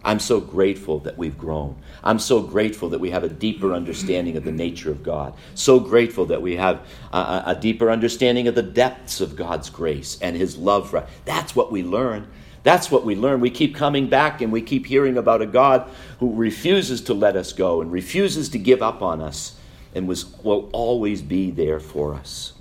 I'm 0.04 0.20
so 0.20 0.38
grateful 0.38 0.98
that 1.00 1.16
we've 1.16 1.38
grown. 1.38 1.76
I'm 2.02 2.18
so 2.18 2.42
grateful 2.42 2.90
that 2.90 3.00
we 3.00 3.10
have 3.10 3.24
a 3.24 3.28
deeper 3.28 3.72
understanding 3.72 4.36
of 4.36 4.44
the 4.44 4.52
nature 4.52 4.90
of 4.90 5.02
God. 5.02 5.32
So 5.54 5.80
grateful 5.80 6.26
that 6.26 6.42
we 6.42 6.56
have 6.56 6.86
a, 7.10 7.42
a 7.46 7.58
deeper 7.58 7.90
understanding 7.90 8.46
of 8.46 8.54
the 8.54 8.62
depths 8.62 9.22
of 9.22 9.34
God's 9.34 9.70
grace 9.70 10.18
and 10.20 10.36
His 10.36 10.58
love 10.58 10.90
for 10.90 10.98
us. 10.98 11.10
That's 11.24 11.56
what 11.56 11.72
we 11.72 11.82
learn. 11.82 12.28
That's 12.64 12.90
what 12.90 13.04
we 13.06 13.14
learn. 13.14 13.40
We 13.40 13.50
keep 13.50 13.74
coming 13.74 14.08
back 14.08 14.42
and 14.42 14.52
we 14.52 14.60
keep 14.60 14.86
hearing 14.86 15.16
about 15.16 15.40
a 15.40 15.46
God 15.46 15.88
who 16.18 16.34
refuses 16.34 17.00
to 17.02 17.14
let 17.14 17.34
us 17.34 17.54
go 17.54 17.80
and 17.80 17.90
refuses 17.90 18.50
to 18.50 18.58
give 18.58 18.82
up 18.82 19.00
on 19.00 19.22
us 19.22 19.56
and 19.94 20.06
was, 20.06 20.26
will 20.42 20.68
always 20.72 21.22
be 21.22 21.50
there 21.50 21.80
for 21.80 22.14
us. 22.14 22.52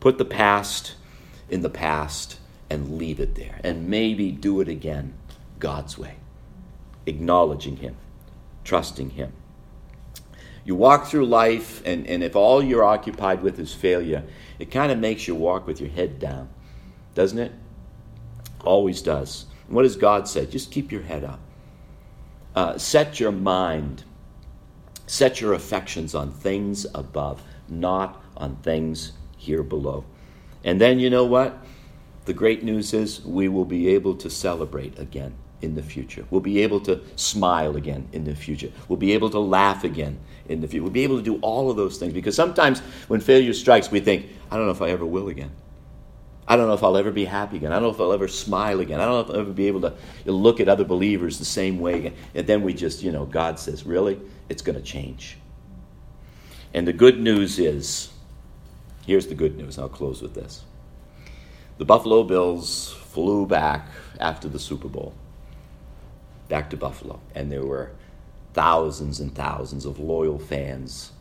Put 0.00 0.18
the 0.18 0.24
past 0.26 0.94
in 1.48 1.62
the 1.62 1.70
past 1.70 2.38
and 2.68 2.98
leave 2.98 3.18
it 3.18 3.34
there. 3.34 3.60
And 3.64 3.88
maybe 3.88 4.30
do 4.30 4.60
it 4.60 4.68
again 4.68 5.14
God's 5.58 5.98
way, 5.98 6.16
acknowledging 7.06 7.76
Him, 7.76 7.96
trusting 8.64 9.10
Him. 9.10 9.32
You 10.64 10.74
walk 10.74 11.06
through 11.06 11.26
life, 11.26 11.80
and, 11.86 12.06
and 12.08 12.24
if 12.24 12.34
all 12.34 12.62
you're 12.62 12.84
occupied 12.84 13.40
with 13.42 13.58
is 13.60 13.72
failure, 13.72 14.24
it 14.58 14.70
kind 14.70 14.90
of 14.90 14.98
makes 14.98 15.28
you 15.28 15.34
walk 15.34 15.66
with 15.66 15.80
your 15.80 15.90
head 15.90 16.18
down, 16.18 16.48
doesn't 17.14 17.38
it? 17.38 17.52
Always 18.64 19.00
does. 19.00 19.46
What 19.68 19.82
does 19.82 19.96
God 19.96 20.26
say? 20.26 20.44
Just 20.44 20.72
keep 20.72 20.90
your 20.90 21.02
head 21.02 21.22
up. 21.22 21.38
Uh, 22.56 22.78
set 22.78 23.20
your 23.20 23.30
mind, 23.30 24.02
set 25.06 25.40
your 25.40 25.52
affections 25.52 26.14
on 26.14 26.32
things 26.32 26.84
above, 26.94 27.42
not 27.68 28.20
on 28.36 28.56
things 28.56 29.12
here 29.36 29.62
below. 29.62 30.04
And 30.64 30.80
then 30.80 30.98
you 30.98 31.10
know 31.10 31.24
what? 31.24 31.64
The 32.24 32.32
great 32.32 32.64
news 32.64 32.92
is 32.92 33.24
we 33.24 33.46
will 33.46 33.64
be 33.64 33.88
able 33.88 34.16
to 34.16 34.28
celebrate 34.28 34.98
again 34.98 35.36
in 35.62 35.74
the 35.74 35.82
future. 35.82 36.24
We'll 36.30 36.40
be 36.40 36.60
able 36.60 36.80
to 36.80 37.00
smile 37.16 37.76
again 37.76 38.08
in 38.12 38.24
the 38.24 38.34
future. 38.34 38.70
We'll 38.88 38.98
be 38.98 39.12
able 39.12 39.30
to 39.30 39.38
laugh 39.38 39.84
again 39.84 40.18
in 40.48 40.60
the 40.60 40.68
future. 40.68 40.82
We'll 40.82 40.92
be 40.92 41.04
able 41.04 41.16
to 41.16 41.22
do 41.22 41.38
all 41.40 41.70
of 41.70 41.76
those 41.76 41.98
things 41.98 42.12
because 42.12 42.36
sometimes 42.36 42.80
when 43.08 43.20
failure 43.20 43.52
strikes, 43.52 43.90
we 43.90 44.00
think, 44.00 44.26
I 44.50 44.56
don't 44.56 44.66
know 44.66 44.72
if 44.72 44.82
I 44.82 44.90
ever 44.90 45.06
will 45.06 45.28
again. 45.28 45.50
I 46.48 46.56
don't 46.56 46.68
know 46.68 46.74
if 46.74 46.84
I'll 46.84 46.96
ever 46.96 47.10
be 47.10 47.24
happy 47.24 47.56
again. 47.56 47.72
I 47.72 47.76
don't 47.76 47.84
know 47.84 47.90
if 47.90 48.00
I'll 48.00 48.12
ever 48.12 48.28
smile 48.28 48.80
again. 48.80 49.00
I 49.00 49.04
don't 49.04 49.14
know 49.14 49.20
if 49.20 49.30
I'll 49.30 49.40
ever 49.40 49.52
be 49.52 49.66
able 49.66 49.80
to 49.80 49.94
look 50.26 50.60
at 50.60 50.68
other 50.68 50.84
believers 50.84 51.38
the 51.38 51.44
same 51.44 51.80
way 51.80 51.98
again. 51.98 52.14
And 52.34 52.46
then 52.46 52.62
we 52.62 52.72
just, 52.72 53.02
you 53.02 53.10
know, 53.10 53.26
God 53.26 53.58
says, 53.58 53.84
really? 53.84 54.20
It's 54.48 54.62
going 54.62 54.76
to 54.76 54.84
change. 54.84 55.38
And 56.72 56.86
the 56.86 56.92
good 56.92 57.18
news 57.18 57.58
is 57.58 58.10
here's 59.06 59.26
the 59.26 59.34
good 59.34 59.56
news. 59.56 59.78
I'll 59.78 59.88
close 59.88 60.22
with 60.22 60.34
this. 60.34 60.62
The 61.78 61.84
Buffalo 61.84 62.22
Bills 62.22 62.92
flew 62.92 63.46
back 63.46 63.88
after 64.20 64.48
the 64.48 64.58
Super 64.58 64.88
Bowl, 64.88 65.14
back 66.48 66.70
to 66.70 66.76
Buffalo, 66.76 67.20
and 67.34 67.50
there 67.50 67.64
were 67.64 67.90
thousands 68.54 69.20
and 69.20 69.34
thousands 69.34 69.84
of 69.84 69.98
loyal 69.98 70.38
fans 70.38 71.12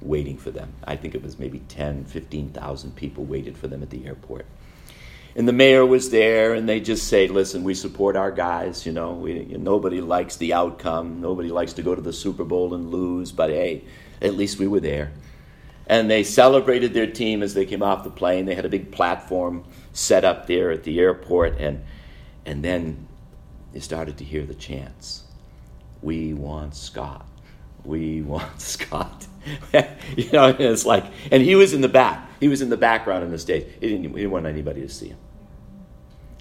waiting 0.00 0.36
for 0.36 0.50
them. 0.50 0.72
I 0.84 0.96
think 0.96 1.14
it 1.14 1.22
was 1.22 1.38
maybe 1.38 1.60
10, 1.68 2.04
15,000 2.04 2.96
people 2.96 3.24
waited 3.24 3.56
for 3.56 3.68
them 3.68 3.82
at 3.82 3.90
the 3.90 4.06
airport. 4.06 4.46
And 5.36 5.46
the 5.46 5.52
mayor 5.52 5.86
was 5.86 6.10
there, 6.10 6.54
and 6.54 6.68
they 6.68 6.80
just 6.80 7.06
say, 7.06 7.28
"Listen, 7.28 7.62
we 7.62 7.74
support 7.74 8.16
our 8.16 8.32
guys. 8.32 8.84
You 8.84 8.92
know, 8.92 9.12
we, 9.12 9.44
nobody 9.44 10.00
likes 10.00 10.36
the 10.36 10.52
outcome. 10.52 11.20
Nobody 11.20 11.50
likes 11.50 11.72
to 11.74 11.82
go 11.82 11.94
to 11.94 12.02
the 12.02 12.12
Super 12.12 12.42
Bowl 12.42 12.74
and 12.74 12.90
lose. 12.90 13.30
But 13.30 13.50
hey, 13.50 13.84
at 14.20 14.34
least 14.34 14.58
we 14.58 14.66
were 14.66 14.80
there." 14.80 15.12
And 15.86 16.10
they 16.10 16.24
celebrated 16.24 16.94
their 16.94 17.06
team 17.06 17.42
as 17.44 17.54
they 17.54 17.64
came 17.64 17.82
off 17.82 18.02
the 18.02 18.10
plane. 18.10 18.46
They 18.46 18.56
had 18.56 18.64
a 18.64 18.68
big 18.68 18.90
platform 18.90 19.64
set 19.92 20.24
up 20.24 20.48
there 20.48 20.72
at 20.72 20.82
the 20.82 20.98
airport, 20.98 21.58
and 21.58 21.84
and 22.44 22.64
then 22.64 23.06
they 23.72 23.80
started 23.80 24.18
to 24.18 24.24
hear 24.24 24.44
the 24.44 24.54
chants. 24.54 25.24
We 26.02 26.34
want 26.34 26.74
Scott. 26.74 27.26
We 27.84 28.22
want 28.22 28.60
Scott. 28.60 29.26
you 29.72 30.30
know, 30.32 30.54
it's 30.58 30.84
like, 30.84 31.04
and 31.30 31.42
he 31.42 31.54
was 31.54 31.72
in 31.72 31.80
the 31.80 31.88
back. 31.88 32.28
He 32.40 32.48
was 32.48 32.62
in 32.62 32.70
the 32.70 32.76
background 32.76 33.24
in 33.24 33.30
the 33.30 33.38
stage. 33.38 33.66
He 33.80 33.88
didn't, 33.88 34.04
he 34.04 34.08
didn't 34.08 34.30
want 34.30 34.46
anybody 34.46 34.82
to 34.82 34.88
see 34.88 35.08
him. 35.08 35.18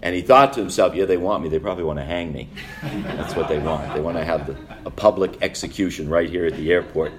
And 0.01 0.15
he 0.15 0.21
thought 0.21 0.53
to 0.53 0.61
himself, 0.61 0.95
yeah, 0.95 1.05
they 1.05 1.17
want 1.17 1.43
me. 1.43 1.49
They 1.49 1.59
probably 1.59 1.83
want 1.83 1.99
to 1.99 2.05
hang 2.05 2.31
me. 2.31 2.47
That's 2.81 3.35
what 3.35 3.49
they 3.49 3.59
want. 3.59 3.93
They 3.93 3.99
want 3.99 4.17
to 4.17 4.23
have 4.23 4.47
the, 4.47 4.55
a 4.85 4.89
public 4.89 5.41
execution 5.41 6.09
right 6.09 6.29
here 6.29 6.45
at 6.45 6.55
the 6.55 6.71
airport. 6.71 7.11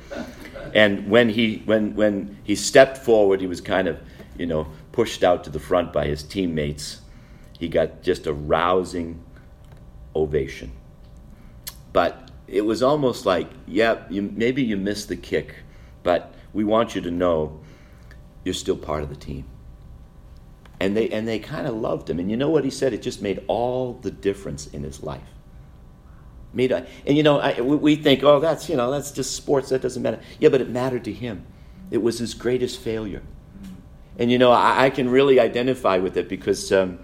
And 0.75 1.11
when 1.11 1.29
he, 1.29 1.63
when, 1.67 1.95
when 1.95 2.39
he 2.43 2.55
stepped 2.55 2.97
forward, 2.97 3.41
he 3.41 3.47
was 3.47 3.61
kind 3.61 3.87
of, 3.87 4.01
you 4.39 4.47
know, 4.47 4.67
pushed 4.93 5.23
out 5.23 5.45
to 5.45 5.51
the 5.51 5.59
front 5.59 5.93
by 5.93 6.07
his 6.07 6.23
teammates. 6.23 7.03
He 7.59 7.69
got 7.69 8.03
just 8.03 8.27
a 8.27 8.33
rousing 8.33 9.23
ovation. 10.15 10.73
But 11.93 12.31
it 12.47 12.63
was 12.63 12.83
almost 12.83 13.27
like, 13.27 13.49
yeah, 13.67 14.05
you, 14.11 14.23
maybe 14.23 14.63
you 14.63 14.77
missed 14.77 15.09
the 15.09 15.17
kick, 15.17 15.55
but 16.03 16.35
we 16.53 16.65
want 16.65 16.95
you 16.95 17.01
to 17.03 17.11
know 17.11 17.61
you're 18.45 18.55
still 18.55 18.77
part 18.77 19.03
of 19.03 19.09
the 19.09 19.17
team. 19.17 19.45
And 20.81 20.97
they, 20.97 21.11
and 21.11 21.29
they 21.29 21.39
kind 21.39 21.67
of 21.67 21.75
loved 21.75 22.09
him. 22.09 22.19
And 22.19 22.31
you 22.31 22.37
know 22.37 22.49
what 22.49 22.65
he 22.65 22.71
said? 22.71 22.93
It 22.93 23.03
just 23.03 23.21
made 23.21 23.45
all 23.49 23.95
the 23.95 24.11
difference 24.11 24.67
in 24.69 24.83
his 24.83 25.03
life. 25.03 25.21
Made 26.53 26.73
a, 26.73 26.87
and 27.07 27.17
you 27.17 27.23
know, 27.23 27.39
I, 27.39 27.61
we 27.61 27.97
think, 27.97 28.25
oh, 28.25 28.41
that's, 28.41 28.69
you 28.69 28.77
know, 28.77 28.91
that's 28.91 29.13
just 29.13 29.37
sports. 29.37 29.69
That 29.69 29.83
doesn't 29.83 30.03
matter. 30.03 30.21
Yeah, 30.39 30.49
but 30.49 30.61
it 30.61 30.71
mattered 30.71 31.05
to 31.05 31.13
him. 31.13 31.45
It 31.91 31.99
was 31.99 32.19
his 32.19 32.35
greatest 32.35 32.81
failure. 32.81 33.23
And 34.19 34.31
you 34.31 34.39
know, 34.39 34.53
I, 34.53 34.87
I 34.87 34.91
can 34.91 35.09
really 35.09 35.41
identify 35.41 35.99
with 35.99 36.17
it 36.17 36.29
because 36.29 36.73
um, 36.73 36.99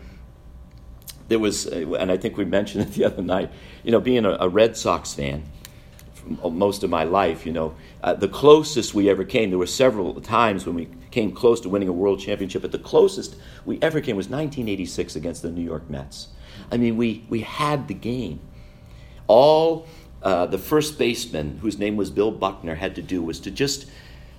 there 1.28 1.38
was, 1.38 1.66
and 1.66 2.10
I 2.10 2.16
think 2.16 2.36
we 2.36 2.44
mentioned 2.44 2.84
it 2.84 2.92
the 2.94 3.04
other 3.04 3.22
night, 3.22 3.50
you 3.84 3.92
know, 3.92 4.00
being 4.00 4.24
a, 4.24 4.36
a 4.40 4.48
Red 4.48 4.76
Sox 4.76 5.14
fan 5.14 5.44
most 6.26 6.82
of 6.82 6.90
my 6.90 7.04
life, 7.04 7.46
you 7.46 7.52
know, 7.52 7.74
uh, 8.02 8.14
the 8.14 8.28
closest 8.28 8.94
we 8.94 9.08
ever 9.08 9.24
came, 9.24 9.50
there 9.50 9.58
were 9.58 9.66
several 9.66 10.20
times 10.20 10.66
when 10.66 10.74
we 10.74 10.88
came 11.10 11.32
close 11.32 11.60
to 11.60 11.68
winning 11.68 11.88
a 11.88 11.92
world 11.92 12.20
championship, 12.20 12.62
but 12.62 12.72
the 12.72 12.78
closest 12.78 13.36
we 13.64 13.78
ever 13.80 14.00
came 14.00 14.16
was 14.16 14.26
1986 14.26 15.16
against 15.16 15.42
the 15.42 15.50
New 15.50 15.62
York 15.62 15.88
Mets. 15.88 16.28
I 16.70 16.76
mean, 16.76 16.96
we, 16.96 17.24
we 17.28 17.40
had 17.42 17.88
the 17.88 17.94
game. 17.94 18.40
All 19.28 19.86
uh, 20.22 20.46
the 20.46 20.58
first 20.58 20.98
baseman, 20.98 21.58
whose 21.58 21.78
name 21.78 21.96
was 21.96 22.10
Bill 22.10 22.32
Buckner, 22.32 22.74
had 22.74 22.94
to 22.96 23.02
do 23.02 23.22
was 23.22 23.38
to 23.40 23.50
just, 23.50 23.88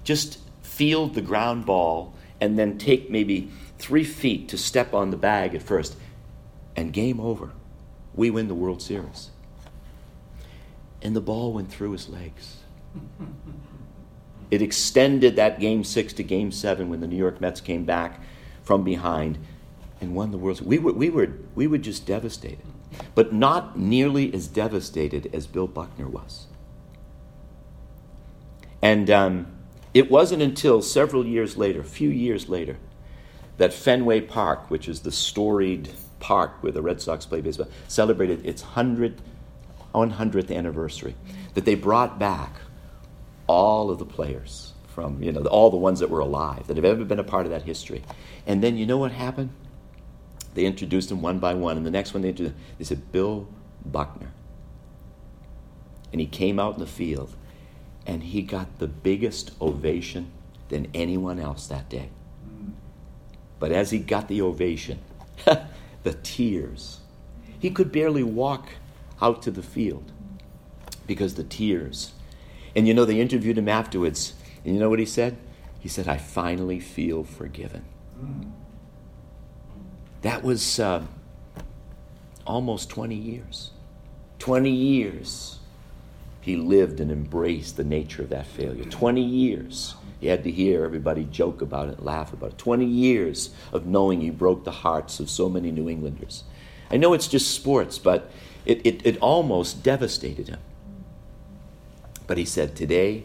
just 0.04 0.40
field 0.62 1.16
the 1.16 1.22
ground 1.22 1.66
ball 1.66 2.14
and 2.42 2.60
then 2.60 2.78
take 2.78 3.10
maybe 3.10 3.52
three 3.80 4.04
feet 4.04 4.50
to 4.50 4.58
step 4.58 4.94
on 4.94 5.12
the 5.12 5.18
bag 5.18 5.56
at 5.56 5.62
first 5.62 5.96
and 6.78 6.94
game 6.94 7.20
over. 7.20 7.52
We 8.14 8.30
win 8.30 8.48
the 8.48 8.56
World 8.56 8.82
Series. 8.82 9.32
And 11.02 11.16
the 11.16 11.22
ball 11.22 11.52
went 11.52 11.72
through 11.72 11.92
his 11.92 12.08
legs. 12.08 12.58
It 14.50 14.62
extended 14.62 15.36
that 15.36 15.60
game 15.60 15.84
six 15.84 16.14
to 16.14 16.24
game 16.24 16.52
seven 16.52 16.90
when 16.90 17.02
the 17.02 17.08
New 17.08 17.18
York 17.18 17.42
Mets 17.42 17.60
came 17.60 17.84
back 17.84 18.22
from 18.64 18.84
behind 18.84 19.38
and 20.00 20.16
won 20.16 20.32
the 20.32 20.38
World 20.38 20.58
Series. 20.58 20.70
We 20.70 20.80
were, 20.80 20.94
we 20.94 21.10
were, 21.10 21.34
we 21.56 21.68
were 21.68 21.78
just 21.78 22.06
devastated, 22.06 22.66
but 23.16 23.34
not 23.34 23.78
nearly 23.78 24.34
as 24.34 24.48
devastated 24.48 25.30
as 25.34 25.48
Bill 25.48 25.68
Buckner 25.68 26.08
was. 26.08 26.46
And 28.82 29.10
um, 29.10 29.48
it 29.94 30.10
wasn't 30.10 30.44
until 30.44 30.82
several 30.82 31.26
years 31.26 31.58
later, 31.58 31.82
a 31.82 31.84
few 31.84 32.10
years 32.10 32.48
later, 32.48 32.78
that 33.58 33.74
Fenway 33.74 34.22
Park, 34.22 34.70
which 34.70 34.88
is 34.88 35.02
the 35.02 35.12
storied 35.12 35.90
park 36.20 36.62
where 36.62 36.72
the 36.72 36.82
Red 36.82 37.02
Sox 37.02 37.26
play 37.26 37.42
baseball, 37.42 37.68
celebrated 37.88 38.46
its 38.46 38.64
100th, 38.64 39.18
100th 39.94 40.56
anniversary. 40.56 41.16
That 41.54 41.66
they 41.66 41.76
brought 41.76 42.20
back 42.20 42.56
all 43.48 43.90
of 43.90 44.00
the 44.00 44.06
players 44.06 44.74
from, 44.88 45.22
you 45.22 45.32
know, 45.32 45.42
all 45.46 45.70
the 45.70 45.78
ones 45.78 46.00
that 46.00 46.10
were 46.10 46.20
alive, 46.20 46.68
that 46.68 46.76
have 46.76 46.86
ever 46.86 47.06
been 47.06 47.20
a 47.20 47.24
part 47.24 47.46
of 47.46 47.52
that 47.52 47.64
history. 47.64 48.04
And 48.46 48.64
then 48.64 48.78
you 48.78 48.86
know 48.86 48.98
what 48.98 49.12
happened? 49.12 49.52
They 50.54 50.66
introduced 50.66 51.10
them 51.10 51.22
one 51.22 51.40
by 51.40 51.54
one, 51.54 51.78
and 51.78 51.86
the 51.86 51.92
next 51.92 52.14
one 52.14 52.24
they 52.24 52.30
introduced, 52.30 52.56
they 52.80 52.84
said, 52.84 53.12
Bill 53.12 53.48
Buckner. 53.86 54.32
And 56.12 56.20
he 56.20 56.26
came 56.26 56.60
out 56.60 56.74
in 56.76 56.80
the 56.80 56.88
field, 56.88 57.36
and 58.08 58.24
he 58.24 58.42
got 58.42 58.80
the 58.80 58.88
biggest 58.88 59.52
ovation 59.62 60.32
than 60.70 60.88
anyone 60.94 61.40
else 61.40 61.68
that 61.68 61.90
day. 61.90 62.10
Mm. 62.50 62.72
But 63.60 63.72
as 63.72 63.92
he 63.92 64.00
got 64.00 64.28
the 64.28 64.42
ovation, 64.42 65.00
the 66.08 66.14
tears. 66.14 67.02
He 67.60 67.70
could 67.70 67.92
barely 67.92 68.24
walk 68.24 68.70
out 69.22 69.42
to 69.42 69.52
the 69.52 69.62
field 69.62 70.14
because 71.06 71.36
the 71.36 71.44
tears. 71.44 72.14
And 72.78 72.88
you 72.88 72.94
know, 72.94 73.04
they 73.04 73.20
interviewed 73.20 73.58
him 73.58 73.68
afterwards, 73.68 74.34
and 74.64 74.74
you 74.74 74.80
know 74.80 74.90
what 74.90 75.00
he 75.00 75.06
said? 75.06 75.38
He 75.80 75.90
said, 75.90 76.08
I 76.08 76.16
finally 76.18 76.80
feel 76.80 77.26
forgiven. 77.26 77.84
That 80.22 80.44
was 80.44 80.80
uh, 80.80 81.04
almost 82.46 82.90
20 82.90 83.14
years. 83.14 83.72
20 84.40 84.70
years 84.70 85.60
he 86.48 86.56
lived 86.56 87.00
and 87.00 87.12
embraced 87.12 87.78
the 87.78 87.84
nature 87.84 88.24
of 88.24 88.30
that 88.30 88.48
failure. 88.48 88.84
20 88.86 89.22
years 89.22 89.96
he 90.20 90.28
had 90.28 90.44
to 90.46 90.52
hear 90.52 90.84
everybody 90.84 91.26
joke 91.26 91.62
about 91.62 91.90
it, 91.90 92.04
laugh 92.04 92.34
about 92.34 92.52
it. 92.54 92.58
20 92.58 92.86
years 92.86 93.52
of 93.72 93.86
knowing 93.86 94.22
he 94.22 94.30
broke 94.30 94.64
the 94.64 94.72
hearts 94.72 95.20
of 95.20 95.30
so 95.30 95.48
many 95.48 95.72
New 95.72 95.90
Englanders. 95.90 96.44
I 96.90 96.98
know 96.98 97.14
it's 97.14 97.28
just 97.28 97.54
sports, 97.54 98.00
but 98.00 98.32
It, 98.66 98.86
it, 98.86 99.06
it 99.06 99.18
almost 99.20 99.82
devastated 99.82 100.50
him. 100.50 100.60
But 102.28 102.38
he 102.38 102.44
said, 102.44 102.76
Today, 102.76 103.24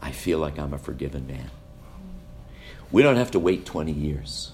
I 0.00 0.10
feel 0.10 0.38
like 0.38 0.58
I'm 0.58 0.72
a 0.72 0.78
forgiven 0.78 1.26
man. 1.26 1.50
We 2.90 3.02
don't 3.02 3.16
have 3.16 3.30
to 3.32 3.38
wait 3.38 3.66
20 3.66 3.92
years. 3.92 4.52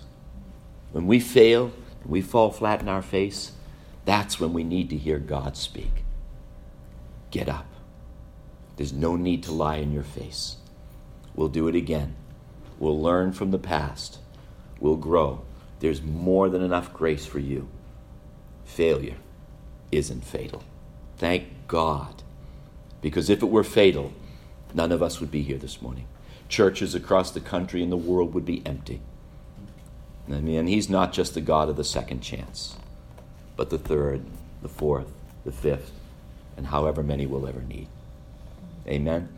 When 0.91 1.07
we 1.07 1.20
fail, 1.20 1.72
we 2.05 2.22
fall 2.22 2.51
flat 2.51 2.81
in 2.81 2.89
our 2.89 3.03
face, 3.03 3.53
that's 4.05 4.41
when 4.41 4.53
we 4.53 4.64
need 4.64 4.91
to 4.91 4.97
hear 4.97 5.20
God 5.20 5.57
speak. 5.57 6.04
Get 7.35 7.49
up. 7.49 7.66
There's 8.76 8.93
no 8.93 9.16
need 9.16 9.43
to 9.43 9.51
lie 9.51 9.78
in 9.78 9.91
your 9.91 10.05
face. 10.05 10.59
We'll 11.35 11.49
do 11.49 11.66
it 11.66 11.74
again. 11.74 12.14
We'll 12.78 13.03
learn 13.03 13.32
from 13.32 13.51
the 13.51 13.59
past. 13.59 14.20
We'll 14.78 14.95
grow. 14.95 15.43
There's 15.80 16.01
more 16.01 16.49
than 16.49 16.62
enough 16.62 16.95
grace 16.95 17.26
for 17.26 17.41
you. 17.41 17.66
Failure 18.64 19.16
isn't 19.91 20.24
fatal. 20.24 20.62
Thank 21.16 21.49
God. 21.66 22.22
Because 23.01 23.28
if 23.28 23.43
it 23.43 23.51
were 23.51 23.64
fatal, 23.64 24.12
none 24.72 24.93
of 24.93 25.03
us 25.03 25.18
would 25.18 25.32
be 25.32 25.43
here 25.43 25.59
this 25.59 25.82
morning. 25.82 26.07
Churches 26.49 26.95
across 26.95 27.32
the 27.32 27.41
country 27.41 27.82
and 27.82 27.91
the 27.91 27.97
world 27.97 28.32
would 28.32 28.47
be 28.47 28.64
empty. 28.64 29.01
I 30.28 30.39
mean, 30.39 30.68
He's 30.68 30.89
not 30.89 31.12
just 31.12 31.35
the 31.35 31.41
God 31.41 31.68
of 31.68 31.74
the 31.74 31.82
second 31.82 32.20
chance, 32.20 32.76
but 33.57 33.70
the 33.70 33.78
third, 33.78 34.24
the 34.62 34.68
fourth, 34.68 35.09
the 35.45 35.51
fifth, 35.51 35.91
and 36.57 36.67
however 36.67 37.03
many 37.03 37.27
we'll 37.27 37.47
ever 37.47 37.63
need. 37.63 37.89
Amen. 38.87 39.29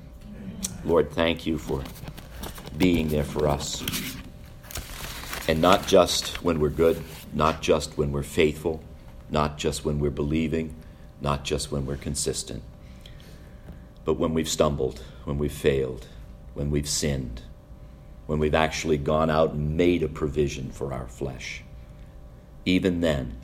Lord, 0.85 1.11
thank 1.11 1.47
you 1.47 1.59
for 1.59 1.83
being 2.77 3.09
there 3.09 3.25
for 3.25 3.49
us. 3.49 3.85
And 5.49 5.61
not 5.61 5.87
just 5.87 6.43
when 6.43 6.59
we're 6.61 6.71
good, 6.71 7.03
not 7.33 7.63
just 7.63 7.97
when 7.97 8.13
we're 8.13 8.23
faithful, 8.23 8.83
not 9.31 9.59
just 9.59 9.85
when 9.85 9.99
we're 9.99 10.11
believing, 10.11 10.75
not 11.21 11.45
just 11.45 11.71
when 11.73 11.87
we're 11.87 11.97
consistent, 11.97 12.63
but 14.05 14.15
when 14.15 14.35
we've 14.35 14.49
stumbled, 14.49 15.03
when 15.25 15.39
we've 15.39 15.53
failed, 15.53 16.07
when 16.55 16.71
we've 16.71 16.89
sinned, 16.89 17.43
when 18.27 18.39
we've 18.39 18.55
actually 18.55 18.99
gone 18.99 19.31
out 19.31 19.53
and 19.53 19.77
made 19.77 20.03
a 20.03 20.09
provision 20.09 20.71
for 20.71 20.93
our 20.93 21.07
flesh. 21.07 21.63
Even 22.65 23.01
then, 23.01 23.37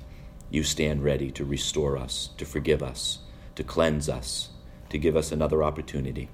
you 0.50 0.62
stand 0.62 1.02
ready 1.02 1.30
to 1.30 1.44
restore 1.44 1.96
us, 1.96 2.30
to 2.36 2.44
forgive 2.44 2.82
us, 2.82 3.18
to 3.54 3.64
cleanse 3.64 4.08
us, 4.08 4.50
to 4.90 4.98
give 4.98 5.16
us 5.16 5.32
another 5.32 5.62
opportunity, 5.62 6.28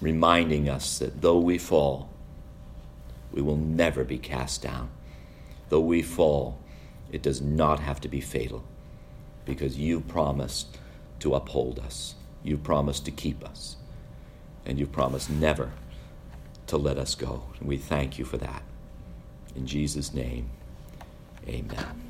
reminding 0.00 0.68
us 0.68 0.98
that 0.98 1.22
though 1.22 1.38
we 1.38 1.58
fall, 1.58 2.10
we 3.32 3.42
will 3.42 3.56
never 3.56 4.04
be 4.04 4.18
cast 4.18 4.62
down. 4.62 4.90
Though 5.68 5.80
we 5.80 6.02
fall, 6.02 6.58
it 7.10 7.22
does 7.22 7.40
not 7.40 7.80
have 7.80 8.00
to 8.02 8.08
be 8.08 8.20
fatal 8.20 8.64
because 9.44 9.78
you 9.78 10.00
promised 10.00 10.78
to 11.20 11.34
uphold 11.34 11.78
us. 11.78 12.14
You 12.42 12.56
promised 12.56 13.04
to 13.06 13.10
keep 13.10 13.44
us. 13.44 13.76
And 14.64 14.78
you 14.78 14.86
promised 14.86 15.30
never 15.30 15.72
to 16.66 16.76
let 16.76 16.98
us 16.98 17.14
go. 17.14 17.44
And 17.58 17.68
we 17.68 17.76
thank 17.76 18.18
you 18.18 18.24
for 18.24 18.38
that. 18.38 18.62
In 19.54 19.66
Jesus' 19.66 20.12
name, 20.12 20.50
amen. 21.48 22.02